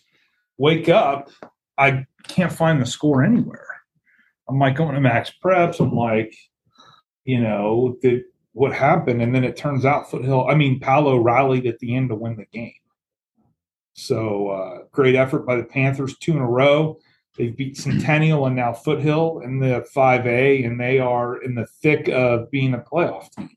Wake 0.58 0.90
up, 0.90 1.30
I 1.78 2.06
can't 2.28 2.52
find 2.52 2.82
the 2.82 2.86
score 2.86 3.24
anywhere. 3.24 3.68
I'm 4.50 4.60
like 4.60 4.76
going 4.76 4.96
to 4.96 5.02
Max 5.02 5.32
Preps. 5.44 5.80
I'm 5.80 5.96
like, 5.96 6.36
you 7.26 7.40
know, 7.40 7.98
did 8.02 8.24
what 8.54 8.74
happened? 8.74 9.22
And 9.22 9.36
then 9.36 9.44
it 9.44 9.56
turns 9.56 9.86
out 9.86 10.10
Foothill. 10.10 10.48
I 10.48 10.56
mean, 10.56 10.80
Palo 10.80 11.18
rallied 11.18 11.68
at 11.68 11.78
the 11.80 11.96
end 11.96 12.10
to 12.10 12.16
win 12.16 12.38
the 12.38 12.46
game. 12.46 12.74
So 13.94 14.50
uh, 14.50 14.78
great 14.92 15.16
effort 15.16 15.46
by 15.46 15.58
the 15.58 15.64
Panthers, 15.64 16.18
two 16.18 16.34
in 16.34 16.40
a 16.40 16.50
row. 16.50 16.98
They've 17.36 17.56
beat 17.56 17.78
Centennial 17.78 18.48
and 18.48 18.56
now 18.56 18.74
Foothill 18.74 19.42
in 19.44 19.60
the 19.60 19.86
5A, 19.96 20.66
and 20.66 20.80
they 20.80 20.98
are 20.98 21.42
in 21.44 21.54
the 21.54 21.68
thick 21.82 22.08
of 22.08 22.50
being 22.50 22.74
a 22.74 22.80
playoff 22.80 23.32
team. 23.32 23.50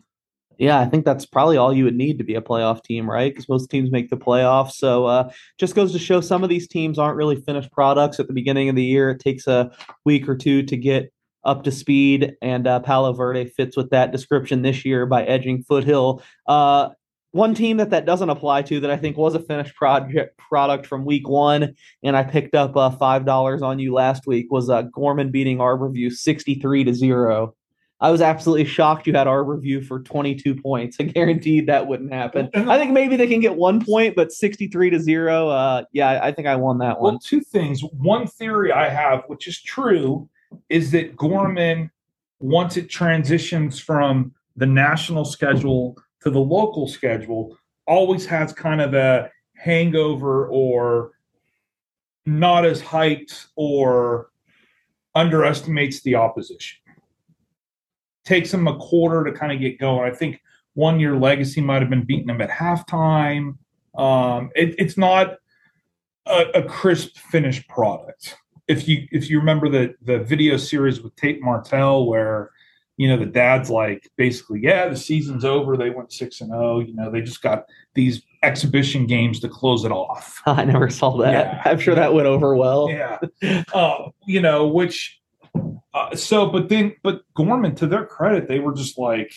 Yeah, 0.61 0.79
I 0.79 0.85
think 0.85 1.07
that's 1.07 1.25
probably 1.25 1.57
all 1.57 1.73
you 1.73 1.85
would 1.85 1.97
need 1.97 2.19
to 2.19 2.25
be 2.25 2.35
a 2.35 2.43
playoff 2.43 2.85
team, 2.85 3.11
right? 3.11 3.33
Because 3.33 3.49
most 3.49 3.71
teams 3.71 3.91
make 3.91 4.11
the 4.11 4.19
playoffs. 4.19 4.73
So 4.73 5.07
uh, 5.07 5.33
just 5.59 5.75
goes 5.75 5.91
to 5.93 5.99
show 5.99 6.21
some 6.21 6.45
of 6.45 6.51
these 6.51 6.69
teams 6.69 6.99
aren't 6.99 7.17
really 7.17 7.37
finished 7.37 7.73
products 7.73 8.21
at 8.21 8.27
the 8.27 8.35
beginning 8.35 8.69
of 8.69 8.77
the 8.77 8.85
year. 8.85 9.09
It 9.09 9.21
takes 9.21 9.47
a 9.47 9.71
week 10.05 10.29
or 10.29 10.37
two 10.37 10.63
to 10.65 10.77
get 10.77 11.15
up 11.45 11.65
to 11.65 11.73
speed, 11.73 12.35
and 12.43 12.67
uh, 12.67 12.81
Palo 12.81 13.15
Verde 13.15 13.47
fits 13.47 13.75
with 13.75 13.89
that 13.89 14.13
description 14.13 14.61
this 14.61 14.85
year 14.85 15.07
by 15.07 15.25
edging 15.25 15.63
Foothill. 15.63 16.23
Uh, 16.47 16.91
one 17.33 17.55
team 17.55 17.79
that 17.79 17.89
that 17.89 18.05
doesn't 18.05 18.29
apply 18.29 18.61
to 18.61 18.81
that 18.81 18.91
I 18.91 18.99
think 18.99 19.17
was 19.17 19.35
a 19.35 19.41
finished 19.41 19.75
project 19.77 20.37
product 20.37 20.85
from 20.85 21.07
week 21.07 21.27
one, 21.27 21.75
and 22.03 22.15
I 22.15 22.23
picked 22.23 22.55
up 22.55 22.77
uh, 22.77 22.91
five 22.91 23.25
dollars 23.25 23.63
on 23.63 23.79
you 23.79 23.95
last 23.95 24.27
week 24.27 24.49
was 24.51 24.69
uh, 24.69 24.83
Gorman 24.83 25.31
beating 25.31 25.57
Arborview 25.57 26.13
sixty 26.13 26.57
three 26.57 26.85
to 26.85 26.93
zero. 26.93 27.55
I 28.03 28.11
was 28.11 28.23
absolutely 28.23 28.65
shocked 28.65 29.07
you 29.07 29.13
had 29.13 29.27
Arborview 29.27 29.85
for 29.85 30.01
22 30.01 30.55
points. 30.55 30.97
I 30.99 31.05
guaranteed 31.05 31.67
that 31.67 31.87
wouldn't 31.87 32.13
happen. 32.13 32.49
I 32.55 32.79
think 32.79 32.93
maybe 32.93 33.17
they 33.17 33.27
can 33.27 33.41
get 33.41 33.57
one 33.57 33.85
point, 33.85 34.17
but 34.17 34.33
63 34.33 34.91
to 34.91 34.99
zero. 34.99 35.49
Uh, 35.49 35.85
yeah, 35.93 36.19
I 36.23 36.33
think 36.33 36.49
I 36.49 36.57
won 36.57 36.79
that 36.79 37.01
one. 37.01 37.15
Well, 37.15 37.21
two 37.21 37.43
things. 37.43 37.83
One 37.83 38.27
theory 38.27 38.73
I 38.73 38.89
have, 38.89 39.25
which 39.27 39.47
is 39.47 39.61
true, 39.61 40.29
is 40.71 40.91
that 40.93 41.15
Gorman, 41.15 41.91
once 42.39 42.79
it 42.79 42.89
transitions 42.89 43.79
from 43.79 44.33
the 44.57 44.67
national 44.67 45.27
schedule 45.27 45.97
to 46.23 46.31
the 46.31 46.41
local 46.41 46.89
schedule, 46.89 47.59
always 47.87 48.25
has 48.27 48.53
kind 48.53 48.81
of 48.81 48.95
a 48.95 49.31
hangover 49.57 50.47
or 50.49 51.13
not 52.25 52.65
as 52.65 52.81
hyped 52.81 53.49
or 53.57 54.31
underestimates 55.15 56.01
the 56.03 56.15
opposition. 56.15 56.79
Takes 58.25 58.51
them 58.51 58.69
a 58.69 58.77
quarter 58.77 59.31
to 59.31 59.37
kind 59.37 59.53
of 59.53 59.61
get 59.61 59.79
going. 59.79 60.11
I 60.11 60.15
think 60.15 60.41
one 60.75 61.01
year 61.01 61.17
legacy 61.17 61.61
might 61.61 61.83
have 61.83 61.91
been 61.91 62.05
beating 62.05 62.27
them 62.27 62.41
at 62.41 62.51
halftime. 62.51 63.57
Um, 63.97 64.51
it, 64.55 64.75
it's 64.79 64.97
not 64.97 65.37
a, 66.27 66.45
a 66.55 66.63
crisp 66.63 67.17
finished 67.17 67.69
product. 67.69 68.37
If 68.69 68.87
you 68.87 69.09
if 69.11 69.29
you 69.29 69.39
remember 69.39 69.69
the 69.69 69.95
the 70.03 70.21
video 70.21 70.57
series 70.57 71.01
with 71.01 71.17
Tate 71.17 71.43
Martell 71.43 72.07
where 72.07 72.51
you 72.97 73.09
know 73.09 73.17
the 73.17 73.27
dad's 73.27 73.71
like 73.71 74.11
basically 74.17 74.61
yeah 74.63 74.87
the 74.87 74.97
season's 74.97 75.43
over 75.43 75.75
they 75.77 75.89
went 75.89 76.13
six 76.13 76.43
and 76.43 76.51
zero 76.51 76.81
you 76.81 76.95
know 76.95 77.11
they 77.11 77.23
just 77.23 77.41
got 77.41 77.65
these 77.95 78.23
exhibition 78.43 79.07
games 79.07 79.41
to 79.41 79.49
close 79.49 79.87
it 79.87 79.91
off 79.91 80.43
I 80.47 80.67
never 80.67 80.91
saw 80.91 81.17
that. 81.19 81.33
Yeah. 81.33 81.63
I'm 81.65 81.79
sure 81.79 81.95
that 81.95 82.13
went 82.13 82.27
over 82.27 82.55
well. 82.55 82.91
yeah 82.91 83.19
uh, 83.73 84.11
you 84.27 84.41
know 84.41 84.67
which 84.69 85.20
Uh, 85.93 86.15
so, 86.15 86.47
but 86.47 86.69
then, 86.69 86.95
but 87.03 87.23
Gorman, 87.35 87.75
to 87.77 87.87
their 87.87 88.07
credit, 88.07 88.49
they 88.49 88.61
were 88.61 88.75
just 88.75 88.97
like, 88.99 89.33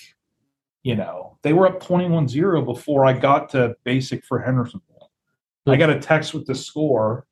you 0.84 0.96
know, 0.96 1.38
they 1.42 1.54
were 1.54 1.68
up 1.68 1.82
21 1.82 2.28
0 2.28 2.62
before 2.64 3.06
I 3.06 3.14
got 3.14 3.50
to 3.50 3.76
basic 3.84 4.26
for 4.26 4.40
Henderson 4.40 4.82
Bowl. 4.90 5.12
I 5.66 5.78
got 5.78 5.90
a 5.90 6.00
text 6.00 6.34
with 6.34 6.46
the 6.46 6.56
score. 6.56 7.26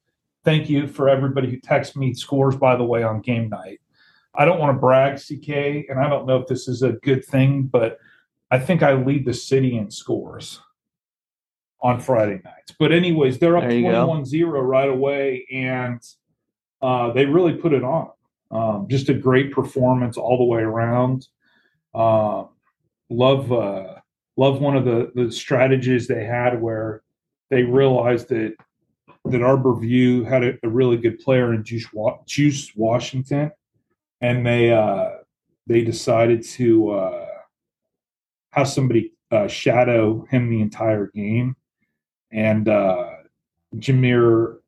Thank 0.44 0.70
you 0.70 0.88
for 0.88 1.10
everybody 1.10 1.50
who 1.50 1.60
texts 1.60 1.96
me 1.96 2.14
scores, 2.14 2.56
by 2.56 2.76
the 2.76 2.84
way, 2.84 3.04
on 3.04 3.22
game 3.22 3.50
night. 3.50 3.80
I 4.34 4.46
don't 4.46 4.60
want 4.60 4.76
to 4.76 4.80
brag, 4.80 5.18
CK, 5.18 5.90
and 5.90 6.00
I 6.00 6.10
don't 6.10 6.26
know 6.26 6.38
if 6.38 6.48
this 6.48 6.68
is 6.68 6.82
a 6.82 6.94
good 6.94 7.26
thing, 7.26 7.64
but 7.64 8.00
I 8.50 8.60
think 8.60 8.82
I 8.82 8.94
lead 8.94 9.26
the 9.26 9.34
city 9.34 9.78
in 9.78 9.92
scores 9.92 10.62
on 11.82 12.00
Friday 12.00 12.42
nights. 12.44 12.74
But, 12.80 12.94
anyways, 12.94 13.40
they're 13.40 13.58
up 13.58 13.66
21 13.66 14.26
0 14.26 14.62
right 14.62 14.90
away, 14.90 15.46
and 15.52 16.02
uh, 16.82 17.12
they 17.12 17.26
really 17.26 17.54
put 17.54 17.74
it 17.74 17.84
on. 17.84 18.12
Um, 18.52 18.88
just 18.90 19.10
a 19.10 19.14
great 19.14 19.52
performance 19.52 20.18
all 20.18 20.38
the 20.38 20.44
way 20.44 20.62
around. 20.62 21.28
Um, 21.94 22.50
love 23.10 23.52
uh, 23.52 23.96
love 24.38 24.62
one 24.62 24.76
of 24.76 24.86
the 24.86 25.12
the 25.16 25.32
strategies 25.32 26.08
they 26.08 26.26
had 26.26 26.62
where 26.62 27.02
they 27.50 27.64
realized 27.64 28.30
that 28.30 28.56
that 29.26 29.42
Arborview 29.42 30.26
had 30.26 30.44
a, 30.44 30.58
a 30.64 30.70
really 30.70 30.98
good 30.98 31.20
player 31.20 31.54
in 31.54 31.64
Juice, 31.64 31.86
Juice 32.26 32.72
Washington, 32.76 33.52
and 34.20 34.46
they 34.46 34.72
uh, 34.72 35.10
they 35.68 35.84
decided 35.84 36.44
to 36.44 36.92
uh, 36.92 37.28
have 38.52 38.68
somebody 38.68 39.14
uh, 39.32 39.48
shadow 39.48 40.26
him 40.30 40.50
the 40.50 40.62
entire 40.62 41.08
game, 41.08 41.56
and 42.32 42.68
uh, 42.68 43.12
Jameer 43.76 44.61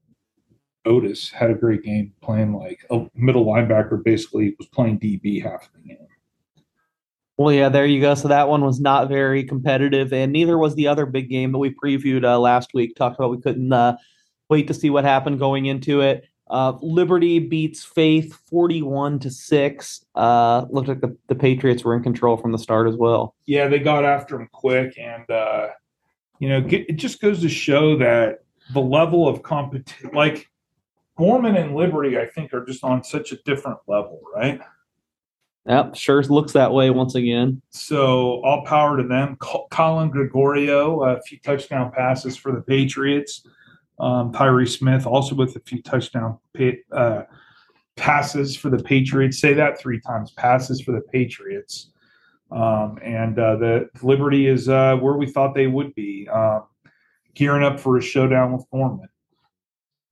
Otis 0.86 1.30
had 1.30 1.50
a 1.50 1.56
great 1.56 1.84
game 1.84 2.14
playing 2.22 2.54
like 2.54 2.86
a 2.92 3.06
middle 3.16 3.46
linebacker. 3.46 4.04
Basically, 4.04 4.56
was 4.58 4.68
playing 4.68 5.00
DB 5.00 5.42
half 5.42 5.70
the 5.74 5.88
game. 5.88 6.08
Well, 7.38 7.54
yeah, 7.54 7.70
there 7.70 7.86
you 7.86 8.00
go. 8.00 8.14
So 8.14 8.28
that 8.28 8.48
one 8.48 8.64
was 8.64 8.80
not 8.80 9.10
very 9.10 9.44
competitive, 9.44 10.14
and 10.14 10.32
neither 10.32 10.58
was 10.58 10.76
the 10.76 10.88
other 10.88 11.06
big 11.06 11.30
game 11.30 11.52
that 11.52 11.58
we 11.58 11.74
previewed 11.74 12.24
uh, 12.24 12.40
last 12.40 12.74
week. 12.74 12.96
Talked 12.96 13.18
about 13.18 13.32
we 13.32 13.42
couldn't 13.42 13.74
uh, 13.74 13.98
wait 14.50 14.68
to 14.68 14.74
see 14.74 14.90
what 14.90 15.04
happened 15.04 15.40
going 15.40 15.66
into 15.66 16.02
it. 16.02 16.26
Uh, 16.50 16.74
Liberty 16.82 17.40
beats 17.40 17.84
Faith 17.84 18.40
forty-one 18.50 19.18
to 19.20 19.32
six. 19.32 20.06
Uh, 20.14 20.66
looked 20.70 20.90
like 20.90 21.02
the, 21.02 21.18
the 21.28 21.36
Patriots 21.36 21.84
were 21.84 21.96
in 21.96 22.04
control 22.04 22.38
from 22.38 22.52
the 22.52 22.60
start 22.60 22.88
as 22.88 22.96
well. 22.96 23.36
Yeah, 23.48 23.68
they 23.68 23.80
got 23.80 24.06
after 24.06 24.40
him 24.40 24.50
quick, 24.52 24.98
and 25.00 25.30
uh, 25.32 25.70
you 26.40 26.50
know, 26.50 26.64
it 26.70 26.94
just 26.98 27.22
goes 27.22 27.42
to 27.42 27.50
show 27.50 27.98
that 27.98 28.44
the 28.74 28.82
level 28.82 29.28
of 29.28 29.42
competition, 29.42 30.12
like 30.14 30.50
Gorman 31.18 31.56
and 31.56 31.76
Liberty, 31.76 32.18
I 32.18 32.26
think, 32.26 32.54
are 32.54 32.66
just 32.66 32.84
on 32.84 33.04
such 33.04 33.32
a 33.32 33.38
different 33.44 33.78
level, 33.88 34.22
right? 34.34 34.60
Yep, 35.66 35.96
sure 35.96 36.22
looks 36.24 36.52
that 36.54 36.74
way 36.74 36.90
once 36.90 37.16
again. 37.16 37.62
So 37.70 38.42
all 38.44 38.66
power 38.66 38.98
to 38.98 39.04
them. 39.04 39.38
Colin 39.72 40.10
Gregorio, 40.10 41.04
a 41.04 41.22
few 41.22 41.40
touchdown 41.40 41.92
passes 41.92 42.36
for 42.36 42.52
the 42.52 42.62
Patriots. 42.62 43.48
Um, 44.00 44.34
Tyree 44.34 44.68
Smith 44.68 45.06
also 45.06 45.36
with 45.36 45.56
a 45.56 45.62
few 45.62 45.82
touchdown 45.82 46.38
uh, 46.92 47.22
passes 47.96 48.58
for 48.58 48.70
the 48.70 48.84
Patriots. 48.84 49.40
Say 49.40 49.54
that 49.54 49.80
three 49.80 50.02
times. 50.02 50.32
Passes 50.32 50.82
for 50.82 50.92
the 50.92 51.02
Patriots. 51.02 51.92
Um, 52.52 53.00
and 53.02 53.40
uh, 53.40 53.56
the 53.56 53.90
Liberty 54.02 54.48
is 54.48 54.68
uh, 54.68 54.98
where 54.98 55.16
we 55.16 55.28
thought 55.28 55.56
they 55.56 55.68
would 55.68 55.96
be, 55.96 56.28
um, 56.28 56.64
gearing 57.36 57.64
up 57.64 57.80
for 57.80 57.98
a 57.98 58.02
showdown 58.02 58.52
with 58.52 58.66
Gorman, 58.70 59.08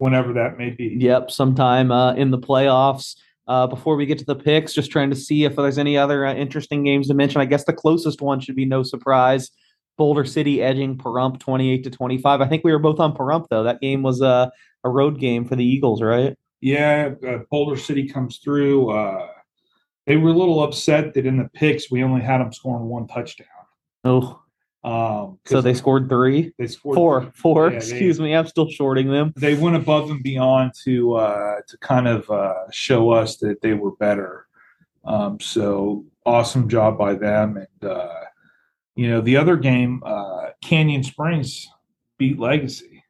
whenever 0.01 0.33
that 0.33 0.57
may 0.57 0.71
be. 0.71 0.95
Yep, 0.99 1.29
sometime 1.29 1.91
uh, 1.91 2.15
in 2.15 2.31
the 2.31 2.39
playoffs. 2.39 3.15
Uh, 3.47 3.67
before 3.67 3.95
we 3.95 4.05
get 4.05 4.17
to 4.17 4.25
the 4.25 4.35
picks, 4.35 4.73
just 4.73 4.89
trying 4.89 5.09
to 5.09 5.15
see 5.15 5.43
if 5.43 5.55
there's 5.55 5.77
any 5.77 5.97
other 5.97 6.25
uh, 6.25 6.33
interesting 6.33 6.83
games 6.83 7.07
to 7.07 7.13
mention. 7.13 7.39
I 7.39 7.45
guess 7.45 7.65
the 7.65 7.73
closest 7.73 8.21
one 8.21 8.39
should 8.39 8.55
be 8.55 8.65
no 8.65 8.81
surprise. 8.81 9.51
Boulder 9.97 10.25
City 10.25 10.61
edging 10.61 10.97
Pahrump 10.97 11.39
28 11.39 11.83
to 11.83 11.89
25. 11.91 12.41
I 12.41 12.47
think 12.47 12.63
we 12.63 12.71
were 12.71 12.79
both 12.79 12.99
on 12.99 13.13
Pahrump 13.13 13.45
though. 13.49 13.63
That 13.63 13.79
game 13.79 14.01
was 14.01 14.21
a, 14.21 14.51
a 14.83 14.89
road 14.89 15.19
game 15.19 15.45
for 15.45 15.55
the 15.55 15.65
Eagles, 15.65 16.01
right? 16.01 16.35
Yeah, 16.61 17.11
uh, 17.27 17.39
Boulder 17.51 17.77
City 17.77 18.07
comes 18.07 18.37
through. 18.37 18.89
Uh, 18.89 19.27
they 20.07 20.15
were 20.17 20.29
a 20.29 20.33
little 20.33 20.63
upset 20.63 21.13
that 21.13 21.27
in 21.27 21.37
the 21.37 21.49
picks 21.53 21.91
we 21.91 22.03
only 22.03 22.21
had 22.21 22.39
them 22.39 22.51
scoring 22.53 22.85
one 22.85 23.07
touchdown. 23.07 23.47
Oh, 24.03 24.40
um, 24.83 25.37
so 25.45 25.61
they 25.61 25.75
scored 25.75 26.09
three. 26.09 26.53
They 26.57 26.67
scored 26.67 26.95
four. 26.95 27.21
Three. 27.21 27.31
Four. 27.35 27.69
Yeah, 27.69 27.77
excuse 27.77 28.17
they, 28.17 28.23
me, 28.23 28.35
I'm 28.35 28.47
still 28.47 28.69
shorting 28.69 29.09
them. 29.09 29.33
They 29.35 29.55
went 29.55 29.75
above 29.75 30.09
and 30.09 30.23
beyond 30.23 30.73
to 30.83 31.15
uh, 31.15 31.55
to 31.67 31.77
kind 31.77 32.07
of 32.07 32.29
uh, 32.29 32.71
show 32.71 33.11
us 33.11 33.37
that 33.37 33.61
they 33.61 33.73
were 33.73 33.95
better. 33.97 34.47
Um, 35.05 35.39
so 35.39 36.05
awesome 36.25 36.67
job 36.67 36.97
by 36.97 37.13
them. 37.13 37.57
And 37.57 37.89
uh, 37.89 38.21
you 38.95 39.09
know 39.09 39.21
the 39.21 39.37
other 39.37 39.55
game, 39.55 40.01
uh, 40.03 40.49
Canyon 40.63 41.03
Springs 41.03 41.69
beat 42.17 42.39
Legacy. 42.39 43.03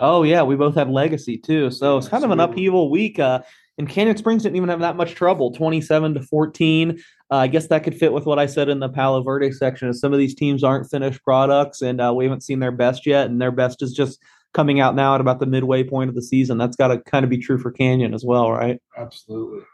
Oh 0.00 0.24
yeah, 0.24 0.42
we 0.42 0.56
both 0.56 0.74
had 0.74 0.90
Legacy 0.90 1.38
too. 1.38 1.70
So 1.70 1.98
it's 1.98 2.08
kind 2.08 2.24
of 2.24 2.32
an 2.32 2.40
upheaval 2.40 2.90
week. 2.90 3.20
Uh, 3.20 3.42
and 3.78 3.88
Canyon 3.88 4.16
Springs 4.16 4.42
didn't 4.42 4.56
even 4.56 4.70
have 4.70 4.80
that 4.80 4.96
much 4.96 5.14
trouble, 5.14 5.52
27 5.52 6.14
to 6.14 6.22
14. 6.22 6.98
Uh, 7.30 7.36
I 7.36 7.46
guess 7.48 7.66
that 7.68 7.82
could 7.82 7.96
fit 7.96 8.12
with 8.12 8.24
what 8.24 8.38
I 8.38 8.46
said 8.46 8.68
in 8.68 8.78
the 8.78 8.88
Palo 8.88 9.22
Verde 9.22 9.50
section. 9.50 9.88
Is 9.88 10.00
some 10.00 10.12
of 10.12 10.18
these 10.18 10.34
teams 10.34 10.62
aren't 10.62 10.88
finished 10.88 11.22
products, 11.24 11.82
and 11.82 12.00
uh, 12.00 12.12
we 12.14 12.24
haven't 12.24 12.42
seen 12.42 12.60
their 12.60 12.72
best 12.72 13.06
yet, 13.06 13.28
and 13.28 13.40
their 13.40 13.50
best 13.50 13.82
is 13.82 13.92
just 13.92 14.20
coming 14.54 14.80
out 14.80 14.94
now 14.94 15.14
at 15.14 15.20
about 15.20 15.40
the 15.40 15.46
midway 15.46 15.82
point 15.82 16.08
of 16.08 16.14
the 16.14 16.22
season. 16.22 16.56
That's 16.56 16.76
got 16.76 16.88
to 16.88 16.98
kind 16.98 17.24
of 17.24 17.30
be 17.30 17.38
true 17.38 17.58
for 17.58 17.70
Canyon 17.70 18.14
as 18.14 18.24
well, 18.24 18.50
right? 18.50 18.80
Absolutely. 18.96 19.64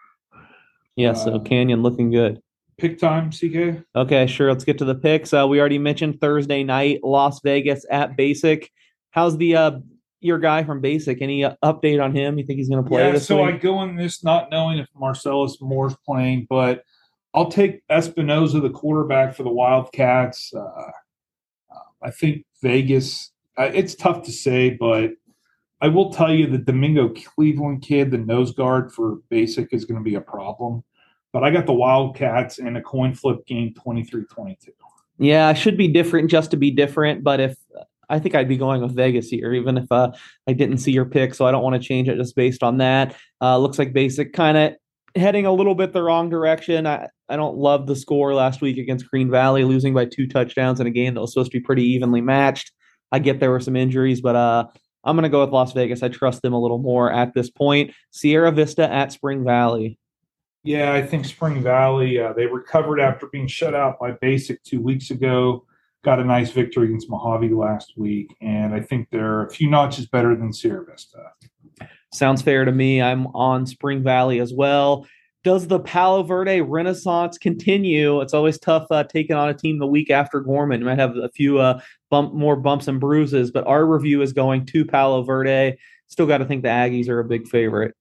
Yeah. 0.97 1.12
So 1.12 1.35
uh, 1.35 1.38
Canyon 1.40 1.82
looking 1.82 2.11
good. 2.11 2.40
Pick 2.78 2.99
time, 2.99 3.30
CK. 3.30 3.85
Okay, 3.94 4.26
sure. 4.26 4.50
Let's 4.50 4.64
get 4.64 4.78
to 4.78 4.85
the 4.85 4.94
picks. 4.94 5.32
Uh, 5.32 5.47
we 5.47 5.61
already 5.61 5.78
mentioned 5.78 6.21
Thursday 6.21 6.64
night, 6.64 7.00
Las 7.04 7.40
Vegas 7.42 7.87
at 7.90 8.16
Basic. 8.16 8.71
How's 9.11 9.37
the 9.37 9.56
uh, 9.56 9.73
your 10.21 10.38
guy 10.38 10.64
from 10.64 10.80
Basic? 10.80 11.21
Any 11.21 11.44
uh, 11.44 11.54
update 11.62 12.02
on 12.02 12.14
him? 12.14 12.38
You 12.38 12.44
think 12.44 12.59
he's 12.59 12.68
going 12.68 12.82
to 12.82 12.88
play? 12.88 13.12
Yeah. 13.12 13.18
so 13.18 13.44
week? 13.44 13.54
I 13.54 13.59
go 13.59 13.82
in 13.82 13.94
this 13.94 14.25
not 14.25 14.50
knowing 14.50 14.78
if 14.78 14.88
Marcellus 14.97 15.59
Moore's 15.61 15.94
playing, 16.04 16.47
but 16.49 16.82
I'll 17.35 17.51
take 17.51 17.87
Espinoza, 17.89 18.61
the 18.61 18.71
quarterback 18.71 19.35
for 19.35 19.43
the 19.43 19.51
Wildcats. 19.51 20.53
Uh, 20.55 20.91
I 22.03 22.11
think 22.11 22.45
Vegas. 22.62 23.31
Uh, 23.57 23.71
it's 23.73 23.95
tough 23.95 24.23
to 24.25 24.33
say, 24.33 24.71
but 24.71 25.12
I 25.81 25.89
will 25.89 26.12
tell 26.12 26.33
you 26.33 26.47
the 26.47 26.59
Domingo 26.59 27.11
Cleveland 27.11 27.83
kid, 27.83 28.11
the 28.11 28.19
nose 28.19 28.53
guard 28.53 28.93
for 28.93 29.19
Basic, 29.31 29.73
is 29.73 29.85
going 29.85 30.01
to 30.01 30.05
be 30.05 30.15
a 30.15 30.21
problem. 30.21 30.85
But 31.33 31.45
I 31.45 31.51
got 31.51 31.67
the 31.67 31.73
Wildcats 31.73 32.59
in 32.59 32.77
a 32.77 32.83
coin 32.83 33.15
flip 33.15 33.47
game 33.47 33.73
23 33.75 34.25
22. 34.25 34.73
Yeah, 35.19 35.49
I 35.49 35.55
should 35.55 35.77
be 35.77 35.89
different 35.89 36.31
just 36.31 36.51
to 36.51 36.57
be 36.57 36.71
different. 36.71 37.25
But 37.25 37.41
if 37.41 37.57
I 38.09 38.19
think 38.19 38.35
I'd 38.35 38.49
be 38.49 38.59
going 38.59 38.83
with 38.83 38.95
Vegas 38.95 39.29
here, 39.29 39.55
even 39.55 39.79
if 39.79 39.91
uh, 39.91 40.12
I 40.47 40.53
didn't 40.53 40.79
see 40.79 40.93
your 40.93 41.07
pick. 41.07 41.35
So 41.35 41.47
I 41.47 41.51
don't 41.51 41.62
want 41.62 41.81
to 41.81 41.87
change 41.87 42.09
it 42.09 42.17
just 42.17 42.37
based 42.37 42.62
on 42.62 42.79
that. 42.79 43.17
Uh, 43.41 43.59
looks 43.59 43.79
like 43.79 43.93
Basic 43.93 44.33
kind 44.33 44.57
of 44.59 44.75
heading 45.16 45.47
a 45.47 45.52
little 45.52 45.75
bit 45.75 45.92
the 45.92 46.02
wrong 46.02 46.31
direction. 46.31 46.87
I, 46.87 47.09
I 47.28 47.37
don't 47.37 47.57
love 47.57 47.87
the 47.87 47.97
score 47.97 48.35
last 48.35 48.61
week 48.61 48.78
against 48.78 49.09
Green 49.09 49.31
Valley, 49.31 49.64
losing 49.64 49.95
by 49.95 50.04
two 50.04 50.26
touchdowns 50.26 50.81
in 50.81 50.87
a 50.87 50.90
game 50.90 51.14
that 51.14 51.21
was 51.21 51.33
supposed 51.33 51.52
to 51.52 51.59
be 51.59 51.64
pretty 51.64 51.85
evenly 51.85 52.21
matched. 52.21 52.73
I 53.11 53.19
get 53.19 53.40
there 53.40 53.50
were 53.50 53.61
some 53.61 53.76
injuries, 53.76 54.21
but 54.21 54.37
uh, 54.37 54.66
I'm 55.04 55.16
going 55.16 55.25
to 55.25 55.28
go 55.28 55.45
with 55.45 55.52
Las 55.52 55.73
Vegas. 55.73 56.02
I 56.02 56.09
trust 56.09 56.42
them 56.42 56.52
a 56.52 56.61
little 56.61 56.78
more 56.78 57.12
at 57.12 57.35
this 57.35 57.50
point. 57.50 57.92
Sierra 58.11 58.52
Vista 58.52 58.90
at 58.90 59.12
Spring 59.12 59.45
Valley. 59.45 59.99
Yeah, 60.64 60.92
I 60.92 61.02
think 61.02 61.25
Spring 61.25 61.62
Valley, 61.62 62.19
uh, 62.21 62.33
they 62.35 62.47
recovered 62.47 63.00
after 63.00 63.26
being 63.26 63.49
shut 63.49 63.75
out 63.75 63.99
by 63.99 64.12
Basic 64.12 64.62
two 64.62 64.81
weeks 64.81 65.11
ago. 65.11 65.66
Got 66.04 66.21
a 66.21 66.25
nice 66.25 66.50
victory 66.50 66.87
against 66.87 67.11
Mojave 67.11 67.49
last 67.50 67.95
week, 67.97 68.35
and 68.40 68.75
I 68.75 68.81
think 68.81 69.09
they're 69.11 69.47
a 69.47 69.50
few 69.50 69.69
notches 69.69 70.07
better 70.07 70.37
than 70.37 70.52
Sierra 70.52 70.85
Vista. 70.85 71.33
Sounds 72.12 72.42
fair 72.42 72.64
to 72.64 72.73
me. 72.73 73.00
I'm 73.00 73.26
on 73.28 73.66
Spring 73.66 74.02
Valley 74.02 74.40
as 74.40 74.52
well. 74.52 75.07
Does 75.45 75.66
the 75.66 75.81
Palo 75.81 76.23
Verde 76.23 76.61
renaissance 76.61 77.37
continue? 77.37 78.21
It's 78.21 78.35
always 78.35 78.59
tough 78.59 78.87
uh, 78.90 79.02
taking 79.04 79.35
on 79.35 79.49
a 79.49 79.54
team 79.54 79.78
the 79.78 79.87
week 79.87 80.09
after 80.09 80.40
Gorman. 80.40 80.81
You 80.81 80.87
might 80.87 80.99
have 80.99 81.16
a 81.16 81.31
few 81.31 81.59
uh, 81.59 81.81
bump 82.11 82.33
more 82.33 82.54
bumps 82.54 82.87
and 82.87 83.00
bruises, 83.00 83.50
but 83.50 83.66
Arborview 83.66 84.23
is 84.23 84.33
going 84.33 84.66
to 84.66 84.85
Palo 84.85 85.23
Verde. 85.23 85.76
Still 86.07 86.26
got 86.26 86.38
to 86.38 86.45
think 86.45 86.62
the 86.62 86.69
Aggies 86.69 87.09
are 87.09 87.19
a 87.19 87.25
big 87.25 87.49
favorite. 87.49 87.97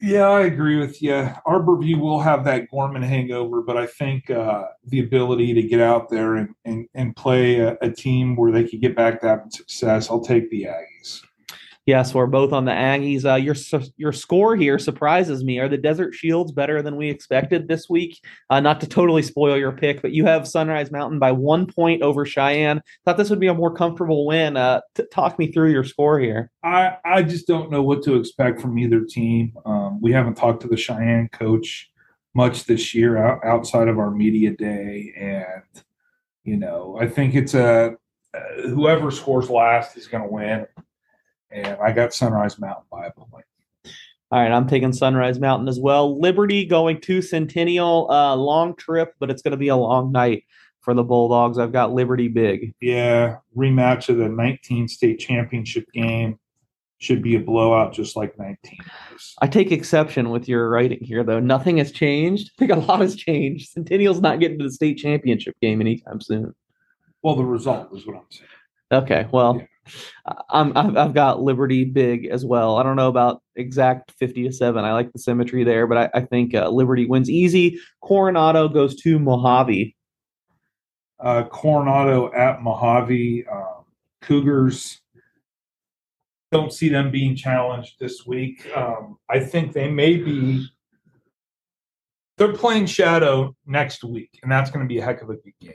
Yeah, 0.00 0.30
I 0.30 0.40
agree 0.46 0.78
with 0.78 1.02
you. 1.02 1.30
Arborview 1.46 2.00
will 2.00 2.20
have 2.20 2.42
that 2.44 2.70
Gorman 2.70 3.02
hangover, 3.02 3.60
but 3.60 3.76
I 3.76 3.86
think 3.86 4.30
uh, 4.30 4.64
the 4.86 5.00
ability 5.00 5.52
to 5.52 5.62
get 5.62 5.80
out 5.80 6.08
there 6.08 6.36
and, 6.36 6.54
and, 6.64 6.86
and 6.94 7.14
play 7.14 7.60
a, 7.60 7.76
a, 7.82 7.90
team 7.90 8.34
where 8.34 8.50
they 8.50 8.66
could 8.66 8.80
get 8.80 8.96
back 8.96 9.20
to 9.20 9.42
success, 9.50 10.08
I'll 10.08 10.22
take 10.22 10.48
the 10.50 10.64
Aggies. 10.64 11.22
Yes, 11.90 12.14
we're 12.14 12.26
both 12.26 12.52
on 12.52 12.66
the 12.66 12.70
Aggies. 12.70 13.24
Uh, 13.24 13.34
your 13.34 13.56
your 13.96 14.12
score 14.12 14.54
here 14.54 14.78
surprises 14.78 15.42
me. 15.42 15.58
Are 15.58 15.68
the 15.68 15.76
Desert 15.76 16.14
Shields 16.14 16.52
better 16.52 16.82
than 16.82 16.94
we 16.94 17.10
expected 17.10 17.66
this 17.66 17.90
week? 17.90 18.20
Uh, 18.48 18.60
not 18.60 18.80
to 18.82 18.86
totally 18.86 19.22
spoil 19.22 19.56
your 19.56 19.72
pick, 19.72 20.00
but 20.00 20.12
you 20.12 20.24
have 20.24 20.46
Sunrise 20.46 20.92
Mountain 20.92 21.18
by 21.18 21.32
one 21.32 21.66
point 21.66 22.02
over 22.02 22.24
Cheyenne. 22.24 22.80
Thought 23.04 23.16
this 23.16 23.28
would 23.28 23.40
be 23.40 23.48
a 23.48 23.54
more 23.54 23.74
comfortable 23.74 24.24
win. 24.24 24.56
Uh, 24.56 24.82
t- 24.94 25.02
talk 25.12 25.36
me 25.36 25.50
through 25.50 25.72
your 25.72 25.82
score 25.82 26.20
here. 26.20 26.52
I 26.62 26.96
I 27.04 27.24
just 27.24 27.48
don't 27.48 27.72
know 27.72 27.82
what 27.82 28.04
to 28.04 28.14
expect 28.14 28.60
from 28.60 28.78
either 28.78 29.04
team. 29.04 29.52
Um, 29.66 30.00
we 30.00 30.12
haven't 30.12 30.36
talked 30.36 30.62
to 30.62 30.68
the 30.68 30.76
Cheyenne 30.76 31.28
coach 31.32 31.90
much 32.34 32.66
this 32.66 32.94
year 32.94 33.16
out, 33.16 33.44
outside 33.44 33.88
of 33.88 33.98
our 33.98 34.12
media 34.12 34.52
day, 34.52 35.12
and 35.18 35.82
you 36.44 36.56
know 36.56 36.96
I 37.00 37.08
think 37.08 37.34
it's 37.34 37.54
a 37.54 37.96
uh, 38.32 38.68
whoever 38.68 39.10
scores 39.10 39.50
last 39.50 39.96
is 39.96 40.06
going 40.06 40.22
to 40.22 40.30
win 40.30 40.68
and 41.52 41.78
I 41.82 41.92
got 41.92 42.14
Sunrise 42.14 42.58
Mountain 42.58 42.84
by 42.90 43.06
a 43.06 43.10
point. 43.10 43.44
All 44.32 44.40
right, 44.40 44.52
I'm 44.52 44.68
taking 44.68 44.92
Sunrise 44.92 45.40
Mountain 45.40 45.68
as 45.68 45.80
well. 45.80 46.20
Liberty 46.20 46.64
going 46.64 47.00
to 47.00 47.20
Centennial, 47.20 48.08
uh, 48.10 48.36
long 48.36 48.76
trip, 48.76 49.14
but 49.18 49.28
it's 49.28 49.42
going 49.42 49.50
to 49.52 49.56
be 49.56 49.68
a 49.68 49.76
long 49.76 50.12
night 50.12 50.44
for 50.82 50.94
the 50.94 51.02
Bulldogs. 51.02 51.58
I've 51.58 51.72
got 51.72 51.92
Liberty 51.92 52.28
big. 52.28 52.72
Yeah, 52.80 53.38
rematch 53.56 54.08
of 54.08 54.18
the 54.18 54.28
19 54.28 54.86
state 54.86 55.18
championship 55.18 55.84
game 55.92 56.38
should 56.98 57.22
be 57.22 57.34
a 57.34 57.40
blowout, 57.40 57.92
just 57.92 58.14
like 58.14 58.38
19. 58.38 58.78
I 59.40 59.48
take 59.48 59.72
exception 59.72 60.30
with 60.30 60.48
your 60.48 60.68
writing 60.68 61.00
here, 61.02 61.24
though. 61.24 61.40
Nothing 61.40 61.78
has 61.78 61.90
changed. 61.90 62.50
I 62.50 62.58
think 62.58 62.70
a 62.70 62.76
lot 62.76 63.00
has 63.00 63.16
changed. 63.16 63.70
Centennial's 63.70 64.20
not 64.20 64.38
getting 64.38 64.58
to 64.58 64.64
the 64.64 64.72
state 64.72 64.98
championship 64.98 65.56
game 65.60 65.80
anytime 65.80 66.20
soon. 66.20 66.54
Well, 67.22 67.34
the 67.34 67.44
result 67.44 67.88
is 67.96 68.06
what 68.06 68.16
I'm 68.16 68.26
saying. 68.30 68.48
Okay, 68.92 69.26
well. 69.32 69.56
Yeah 69.58 69.66
I'm, 70.48 70.76
I've 70.76 71.14
got 71.14 71.42
Liberty 71.42 71.84
big 71.84 72.26
as 72.26 72.44
well. 72.44 72.76
I 72.76 72.82
don't 72.82 72.96
know 72.96 73.08
about 73.08 73.42
exact 73.56 74.12
50 74.18 74.44
to 74.44 74.52
7. 74.52 74.84
I 74.84 74.92
like 74.92 75.12
the 75.12 75.18
symmetry 75.18 75.64
there, 75.64 75.86
but 75.86 75.98
I, 75.98 76.10
I 76.14 76.20
think 76.20 76.54
uh, 76.54 76.68
Liberty 76.68 77.06
wins 77.06 77.30
easy. 77.30 77.78
Coronado 78.02 78.68
goes 78.68 78.94
to 79.02 79.18
Mojave. 79.18 79.96
Uh, 81.18 81.44
Coronado 81.44 82.32
at 82.32 82.62
Mojave. 82.62 83.44
Um, 83.50 83.84
Cougars 84.22 85.00
don't 86.50 86.72
see 86.72 86.88
them 86.88 87.10
being 87.10 87.36
challenged 87.36 87.96
this 88.00 88.26
week. 88.26 88.66
Um, 88.76 89.18
I 89.28 89.40
think 89.40 89.72
they 89.72 89.90
may 89.90 90.16
be. 90.16 90.66
They're 92.36 92.54
playing 92.54 92.86
Shadow 92.86 93.54
next 93.66 94.02
week, 94.02 94.40
and 94.42 94.50
that's 94.50 94.70
going 94.70 94.84
to 94.84 94.88
be 94.88 94.98
a 94.98 95.04
heck 95.04 95.22
of 95.22 95.28
a 95.28 95.34
good 95.34 95.52
game. 95.60 95.74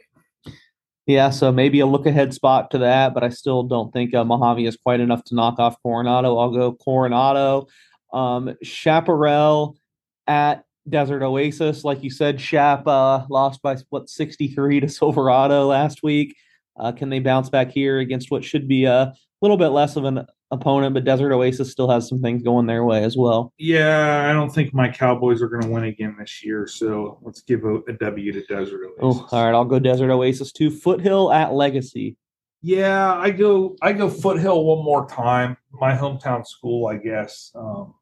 Yeah, 1.08 1.30
so 1.30 1.52
maybe 1.52 1.82
a 1.82 1.86
look 1.86 2.08
ahead 2.08 2.34
spot 2.34 2.72
to 2.72 2.80
that, 2.80 3.14
but 3.14 3.24
I 3.24 3.30
still 3.30 3.62
don't 3.62 3.94
think 3.94 4.16
uh, 4.16 4.24
Mojave 4.24 4.66
is 4.66 4.76
quite 4.76 5.00
enough 5.00 5.24
to 5.26 5.36
knock 5.36 5.60
off 5.60 5.82
Coronado. 5.84 6.38
I'll 6.38 6.52
go 6.52 6.74
Coronado. 6.74 7.68
Um, 8.12 8.56
Chaparral 8.64 9.78
at 10.26 10.64
Desert 10.90 11.22
Oasis. 11.22 11.84
Like 11.84 12.04
you 12.04 12.10
said, 12.10 12.42
Shap 12.42 12.88
uh, 12.88 13.26
lost 13.30 13.62
by 13.62 13.78
what 13.90 14.10
63 14.10 14.80
to 14.80 14.90
Silverado 14.90 15.68
last 15.68 16.02
week. 16.02 16.36
Uh, 16.78 16.92
can 16.92 17.10
they 17.10 17.20
bounce 17.20 17.50
back 17.50 17.72
here 17.72 18.00
against 18.00 18.32
what 18.32 18.44
should 18.44 18.68
be 18.68 18.86
a 18.86 19.14
little 19.42 19.58
bit 19.58 19.70
less 19.70 19.96
of 19.96 20.06
an 20.06 20.26
opponent, 20.56 20.94
but 20.94 21.04
Desert 21.04 21.32
Oasis 21.32 21.72
still 21.72 21.90
has 21.90 22.08
some 22.08 22.22
things 22.22 22.44
going 22.44 22.66
their 22.66 22.84
way 22.84 23.04
as 23.04 23.16
well. 23.16 23.54
Yeah, 23.58 24.28
I 24.30 24.34
don't 24.34 24.50
think 24.50 24.74
my 24.74 24.90
Cowboys 24.90 25.42
are 25.42 25.48
going 25.48 25.64
to 25.64 25.70
win 25.70 25.84
again 25.86 26.16
this 26.18 26.44
year. 26.44 26.68
So 26.68 27.20
let's 27.22 27.42
give 27.42 27.64
a, 27.64 27.76
a 27.88 27.94
W 27.94 28.32
to 28.32 28.44
Desert 28.46 28.82
Oasis. 28.86 29.00
Oh, 29.02 29.28
all 29.32 29.46
right. 29.46 29.54
I'll 29.54 29.66
go 29.66 29.80
Desert 29.80 30.12
Oasis 30.12 30.52
too. 30.52 30.72
Foothill 30.72 31.32
at 31.32 31.54
Legacy. 31.54 32.18
Yeah, 32.62 33.14
I 33.14 33.30
go. 33.30 33.76
I 33.82 33.94
go 33.94 34.10
Foothill 34.10 34.64
one 34.66 34.84
more 34.84 35.08
time. 35.08 35.56
My 35.72 35.96
hometown 35.96 36.48
school, 36.48 36.88
I 36.88 36.98
guess. 36.98 37.52
Um, 37.54 37.94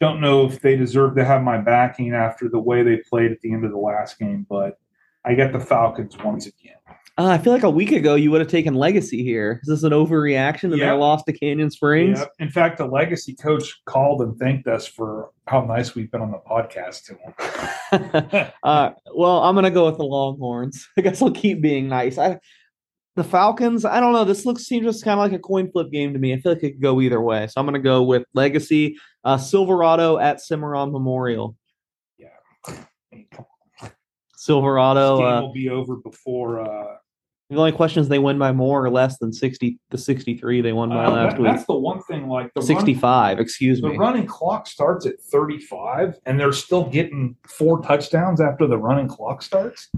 don't 0.00 0.20
know 0.20 0.44
if 0.44 0.60
they 0.60 0.76
deserve 0.76 1.16
to 1.16 1.24
have 1.24 1.42
my 1.42 1.56
backing 1.56 2.12
after 2.12 2.48
the 2.48 2.58
way 2.58 2.82
they 2.82 2.98
played 3.08 3.32
at 3.32 3.40
the 3.40 3.52
end 3.52 3.64
of 3.64 3.70
the 3.70 3.78
last 3.78 4.18
game, 4.18 4.44
but 4.48 4.78
I 5.24 5.34
get 5.34 5.52
the 5.52 5.60
Falcons 5.60 6.18
once 6.18 6.46
again. 6.46 6.76
Uh, 7.16 7.28
I 7.28 7.38
feel 7.38 7.52
like 7.52 7.62
a 7.62 7.70
week 7.70 7.92
ago 7.92 8.16
you 8.16 8.32
would 8.32 8.40
have 8.40 8.50
taken 8.50 8.74
Legacy 8.74 9.22
here. 9.22 9.60
Is 9.62 9.68
this 9.68 9.82
an 9.84 9.92
overreaction 9.92 10.70
to 10.70 10.76
yep. 10.76 10.78
their 10.78 10.96
loss 10.96 11.22
to 11.24 11.32
Canyon 11.32 11.70
Springs? 11.70 12.18
Yep. 12.18 12.32
In 12.40 12.50
fact, 12.50 12.78
the 12.78 12.86
Legacy 12.86 13.36
coach 13.36 13.84
called 13.84 14.20
and 14.20 14.36
thanked 14.36 14.66
us 14.66 14.84
for 14.84 15.30
how 15.46 15.64
nice 15.64 15.94
we've 15.94 16.10
been 16.10 16.22
on 16.22 16.32
the 16.32 16.38
podcast 16.38 17.04
to 17.04 18.32
him. 18.34 18.50
uh, 18.64 18.90
well, 19.14 19.44
I'm 19.44 19.54
gonna 19.54 19.70
go 19.70 19.86
with 19.86 19.96
the 19.96 20.04
Longhorns. 20.04 20.88
I 20.98 21.02
guess 21.02 21.22
I'll 21.22 21.30
keep 21.30 21.60
being 21.60 21.88
nice. 21.88 22.18
I, 22.18 22.40
the 23.14 23.22
Falcons, 23.22 23.84
I 23.84 24.00
don't 24.00 24.12
know. 24.12 24.24
This 24.24 24.44
looks 24.44 24.64
seems 24.64 24.84
just 24.84 25.04
kind 25.04 25.20
of 25.20 25.22
like 25.22 25.38
a 25.38 25.38
coin 25.38 25.70
flip 25.70 25.92
game 25.92 26.14
to 26.14 26.18
me. 26.18 26.32
I 26.32 26.40
feel 26.40 26.50
like 26.50 26.64
it 26.64 26.72
could 26.72 26.82
go 26.82 27.00
either 27.00 27.20
way. 27.20 27.46
So 27.46 27.60
I'm 27.60 27.66
gonna 27.66 27.78
go 27.78 28.02
with 28.02 28.24
Legacy, 28.34 28.96
uh, 29.22 29.38
Silverado 29.38 30.18
at 30.18 30.40
Cimarron 30.40 30.90
Memorial. 30.90 31.56
Yeah. 32.18 32.30
I 32.66 32.86
mean, 33.12 33.28
Silverado 34.34 35.22
uh, 35.24 35.42
will 35.42 35.52
be 35.52 35.68
over 35.68 35.94
before 35.94 36.60
uh, 36.60 36.96
the 37.50 37.56
only 37.56 37.72
question 37.72 38.00
is 38.00 38.08
they 38.08 38.18
win 38.18 38.38
by 38.38 38.52
more 38.52 38.84
or 38.84 38.90
less 38.90 39.18
than 39.18 39.32
sixty 39.32 39.78
the 39.90 39.98
sixty 39.98 40.36
three 40.36 40.60
they 40.60 40.72
won 40.72 40.88
by 40.88 41.04
uh, 41.04 41.10
last 41.10 41.32
that, 41.32 41.42
week. 41.42 41.52
That's 41.52 41.66
the 41.66 41.74
one 41.74 42.02
thing. 42.02 42.28
Like 42.28 42.52
the 42.54 42.62
sixty 42.62 42.94
five, 42.94 43.38
excuse 43.38 43.80
the 43.80 43.88
me. 43.88 43.94
The 43.94 43.98
running 43.98 44.26
clock 44.26 44.66
starts 44.66 45.06
at 45.06 45.20
thirty 45.20 45.58
five, 45.58 46.18
and 46.26 46.40
they're 46.40 46.52
still 46.52 46.84
getting 46.84 47.36
four 47.46 47.82
touchdowns 47.82 48.40
after 48.40 48.66
the 48.66 48.78
running 48.78 49.08
clock 49.08 49.42
starts. 49.42 49.90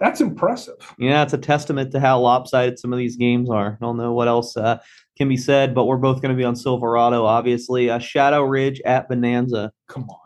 That's 0.00 0.20
impressive. 0.20 0.76
Yeah, 0.98 1.22
it's 1.22 1.32
a 1.32 1.38
testament 1.38 1.92
to 1.92 2.00
how 2.00 2.18
lopsided 2.20 2.78
some 2.78 2.92
of 2.92 2.98
these 2.98 3.16
games 3.16 3.48
are. 3.48 3.78
I 3.80 3.84
don't 3.84 3.96
know 3.96 4.12
what 4.12 4.26
else 4.26 4.56
uh, 4.56 4.78
can 5.16 5.28
be 5.28 5.36
said, 5.36 5.74
but 5.74 5.84
we're 5.84 5.96
both 5.96 6.20
going 6.20 6.34
to 6.34 6.36
be 6.36 6.44
on 6.44 6.56
Silverado, 6.56 7.24
obviously. 7.24 7.90
Uh, 7.90 8.00
Shadow 8.00 8.42
Ridge 8.42 8.80
at 8.84 9.08
Bonanza. 9.08 9.72
Come 9.88 10.04
on. 10.10 10.23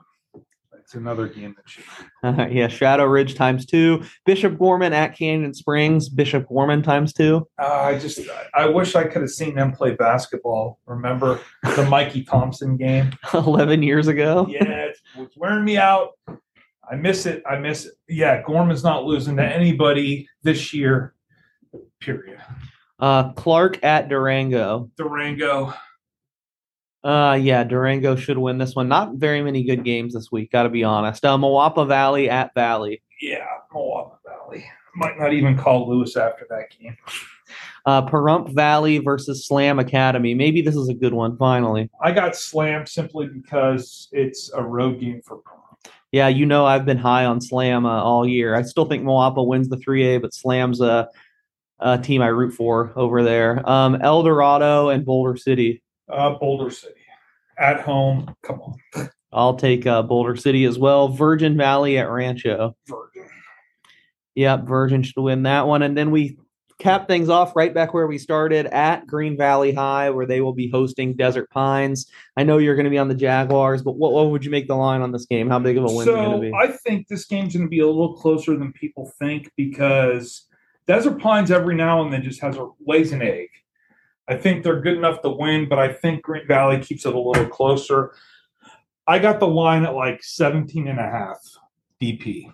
It's 0.89 0.95
another 0.95 1.29
game 1.29 1.55
that 1.55 1.69
should. 1.69 1.85
Uh, 2.23 2.47
yeah, 2.51 2.67
Shadow 2.67 3.05
Ridge 3.05 3.35
times 3.35 3.67
two. 3.67 4.05
Bishop 4.25 4.57
Gorman 4.59 4.95
at 4.95 5.15
Canyon 5.15 5.53
Springs. 5.53 6.09
Bishop 6.09 6.49
Gorman 6.49 6.83
times 6.83 7.13
two. 7.13 7.47
Uh, 7.61 7.67
I 7.67 7.99
just, 7.99 8.21
I 8.55 8.65
wish 8.65 8.95
I 8.95 9.05
could 9.05 9.21
have 9.21 9.31
seen 9.31 9.55
them 9.55 9.71
play 9.71 9.95
basketball. 9.97 10.79
Remember 10.87 11.41
the 11.77 11.85
Mikey 11.91 12.25
Thompson 12.25 12.79
game? 12.79 13.13
Eleven 13.35 13.83
years 13.83 14.09
ago. 14.09 14.47
Yeah, 14.49 14.65
it's, 14.65 15.03
it's 15.19 15.37
wearing 15.37 15.67
me 15.67 15.77
out. 15.77 16.13
I 16.91 16.97
miss 16.97 17.27
it. 17.27 17.43
I 17.47 17.59
miss 17.59 17.85
it. 17.85 17.93
Yeah, 18.09 18.41
Gorman's 18.41 18.83
not 18.83 19.05
losing 19.05 19.37
to 19.37 19.45
anybody 19.45 20.27
this 20.43 20.73
year. 20.73 21.13
Period. 22.01 22.41
Uh, 22.99 23.33
Clark 23.35 23.85
at 23.85 24.09
Durango. 24.09 24.91
Durango. 24.97 25.75
Uh, 27.05 27.39
yeah, 27.41 27.63
Durango 27.65 28.17
should 28.17 28.39
win 28.39 28.59
this 28.59 28.75
one. 28.75 28.89
Not 28.89 29.15
very 29.15 29.43
many 29.43 29.63
good 29.63 29.85
games 29.85 30.15
this 30.15 30.33
week, 30.33 30.51
got 30.51 30.65
to 30.65 30.69
be 30.69 30.85
honest. 30.85 31.25
Uh, 31.25 31.37
Moapa 31.37 31.87
Valley 31.87 32.29
at 32.29 32.53
Valley. 32.55 33.03
Yeah, 33.21 33.47
Moapa 33.73 34.17
Valley. 34.27 34.65
Might 34.97 35.19
not 35.19 35.33
even 35.33 35.57
call 35.57 35.89
Lewis 35.89 36.17
after 36.17 36.47
that 36.51 36.71
game. 36.77 36.97
Uh, 37.87 38.05
Pahrump 38.05 38.53
Valley 38.53 38.99
versus 38.99 39.47
Slam 39.47 39.79
Academy. 39.79 40.35
Maybe 40.35 40.61
this 40.61 40.77
is 40.77 40.89
a 40.89 40.95
good 40.95 41.15
one. 41.15 41.37
Finally, 41.37 41.89
I 42.03 42.13
got 42.13 42.37
Slam 42.37 42.85
simply 42.85 43.29
because 43.29 44.09
it's 44.13 44.53
a 44.53 44.63
road 44.63 45.01
game 45.01 45.23
for 45.25 45.39
Pahrump. 45.39 45.91
Yeah, 46.11 46.29
you 46.29 46.47
know 46.47 46.65
I've 46.67 46.85
been 46.85 46.99
high 46.99 47.27
on 47.27 47.41
Slam 47.41 47.87
uh, 47.87 48.03
all 48.03 48.27
year. 48.27 48.55
I 48.55 48.63
still 48.63 48.87
think 48.87 49.05
Moapa 49.05 49.47
wins 49.47 49.69
the 49.69 49.77
3A, 49.77 50.21
but 50.23 50.35
Slam's 50.35 50.81
a, 50.81 51.09
a 51.81 51.99
team 51.99 52.23
I 52.23 52.29
root 52.29 52.55
for 52.55 52.93
over 52.97 53.23
there. 53.23 53.69
Um, 53.69 53.97
El 54.03 54.23
Dorado 54.23 54.89
and 54.89 55.05
Boulder 55.05 55.37
City. 55.37 55.83
Uh, 56.09 56.31
Boulder 56.39 56.71
City 56.71 56.95
at 57.59 57.81
home. 57.81 58.35
Come 58.43 58.61
on. 58.61 59.11
I'll 59.33 59.57
take 59.57 59.87
uh, 59.87 60.03
Boulder 60.03 60.37
City 60.37 60.65
as 60.65 60.79
well. 60.79 61.09
Virgin 61.09 61.57
Valley 61.57 61.99
at 61.99 62.11
Rancho. 62.11 62.77
Virgin. 62.87 63.29
Yep, 64.35 64.67
Virgin 64.67 65.03
should 65.03 65.21
win 65.21 65.43
that 65.43 65.67
one. 65.67 65.83
And 65.83 65.99
then 65.99 66.11
we 66.11 66.39
cap 66.79 67.09
things 67.09 67.29
off 67.29 67.57
right 67.57 67.75
back 67.75 67.93
where 67.93 68.07
we 68.07 68.19
started 68.19 68.67
at 68.67 69.07
Green 69.07 69.37
Valley 69.37 69.73
High, 69.73 70.11
where 70.11 70.27
they 70.27 70.41
will 70.41 70.53
be 70.53 70.71
hosting 70.71 71.15
Desert 71.15 71.51
Pines. 71.51 72.07
I 72.37 72.45
know 72.45 72.59
you're 72.59 72.77
going 72.77 72.85
to 72.85 72.91
be 72.91 72.99
on 72.99 73.09
the 73.09 73.15
Jaguars, 73.15 73.83
but 73.83 73.97
what, 73.97 74.13
what 74.13 74.31
would 74.31 74.45
you 74.45 74.51
make 74.51 74.69
the 74.69 74.77
line 74.77 75.03
on 75.03 75.13
this 75.13 75.27
game? 75.27 75.49
How 75.49 75.59
big 75.59 75.77
of 75.77 75.85
a 75.85 75.93
win 75.93 76.07
so, 76.07 76.15
is 76.15 76.21
it 76.21 76.25
going 76.25 76.41
to 76.41 76.51
be? 76.51 76.55
I 76.55 76.69
think 76.69 77.09
this 77.09 77.25
game's 77.25 77.55
going 77.55 77.67
to 77.67 77.71
be 77.71 77.81
a 77.81 77.87
little 77.87 78.15
closer 78.15 78.57
than 78.57 78.73
people 78.73 79.13
think 79.19 79.51
because 79.57 80.47
Desert 80.87 81.21
Pines 81.21 81.51
every 81.51 81.75
now 81.75 82.03
and 82.03 82.13
then 82.13 82.23
just 82.23 82.41
has 82.41 82.57
a 82.57 82.69
lays 82.87 83.13
an 83.13 83.23
egg. 83.23 83.49
I 84.29 84.37
think 84.37 84.63
they're 84.63 84.81
good 84.81 84.97
enough 84.97 85.23
to 85.23 85.31
win, 85.31 85.69
but 85.69 85.79
I 85.79 85.93
think 85.93 86.23
Green 86.23 86.47
Valley 86.47 86.81
keeps 86.81 87.07
it 87.07 87.15
a 87.15 87.19
little 87.19 87.49
closer. 87.49 88.13
I 89.07 89.19
got 89.19 89.41
the 89.41 89.49
line 89.49 89.85
at 89.85 89.95
like 89.95 90.23
17 90.23 90.87
and 90.87 90.99
a 90.99 91.03
half 91.03 91.39
DP. 92.01 92.53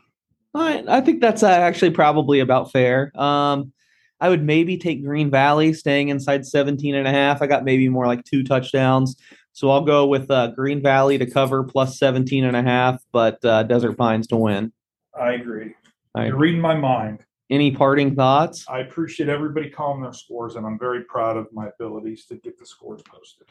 I, 0.55 0.85
I 0.87 1.01
think 1.01 1.21
that's 1.21 1.43
uh, 1.43 1.49
actually 1.49 1.91
probably 1.91 2.39
about 2.39 2.71
fair. 2.71 3.11
Um, 3.21 3.73
I 4.21 4.29
would 4.29 4.45
maybe 4.45 4.79
take 4.79 5.05
Green 5.05 5.31
Valley 5.31 5.73
staying 5.73 6.09
inside 6.09 6.47
17 6.47 6.95
and 6.95 7.09
a 7.09 7.11
half. 7.11 7.43
I 7.43 7.49
got 7.49 7.65
maybe 7.65 7.89
more 7.89 8.07
like 8.07 8.25
two 8.25 8.45
touchdowns. 8.45 9.17
So 9.53 9.71
I'll 9.71 9.85
go 9.85 10.07
with 10.07 10.31
uh, 10.31 10.49
Green 10.49 10.81
Valley 10.81 11.19
to 11.19 11.27
cover 11.27 11.65
plus 11.65 11.99
17 11.99 12.45
and 12.45 12.57
a 12.57 12.63
half, 12.63 13.03
but 13.13 13.45
uh, 13.45 13.65
Desert 13.65 13.97
Pines 13.99 14.29
to 14.29 14.37
win. 14.37 14.73
I 15.19 15.33
agree. 15.33 15.75
I 16.15 16.27
You're 16.27 16.37
reading 16.37 16.61
my 16.61 16.75
mind. 16.75 17.25
Any 17.51 17.71
parting 17.73 18.15
thoughts? 18.15 18.65
I 18.69 18.81
appreciate 18.81 19.29
everybody 19.29 19.69
calling 19.69 20.03
their 20.03 20.15
scores, 20.15 20.57
and 20.57 20.65
I'm 20.67 20.79
very 20.79 21.05
proud 21.05 21.37
of 21.37 21.47
my 21.53 21.69
abilities 21.69 22.25
to 22.27 22.37
get 22.37 22.59
the 22.59 22.65
scores 22.65 23.03
posted. 23.03 23.47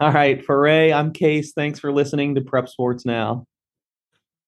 All 0.00 0.12
right. 0.12 0.44
For 0.44 0.60
Ray, 0.60 0.92
I'm 0.92 1.12
Case. 1.12 1.52
Thanks 1.52 1.78
for 1.78 1.92
listening 1.92 2.34
to 2.34 2.40
Prep 2.40 2.68
Sports 2.68 3.06
Now. 3.06 3.46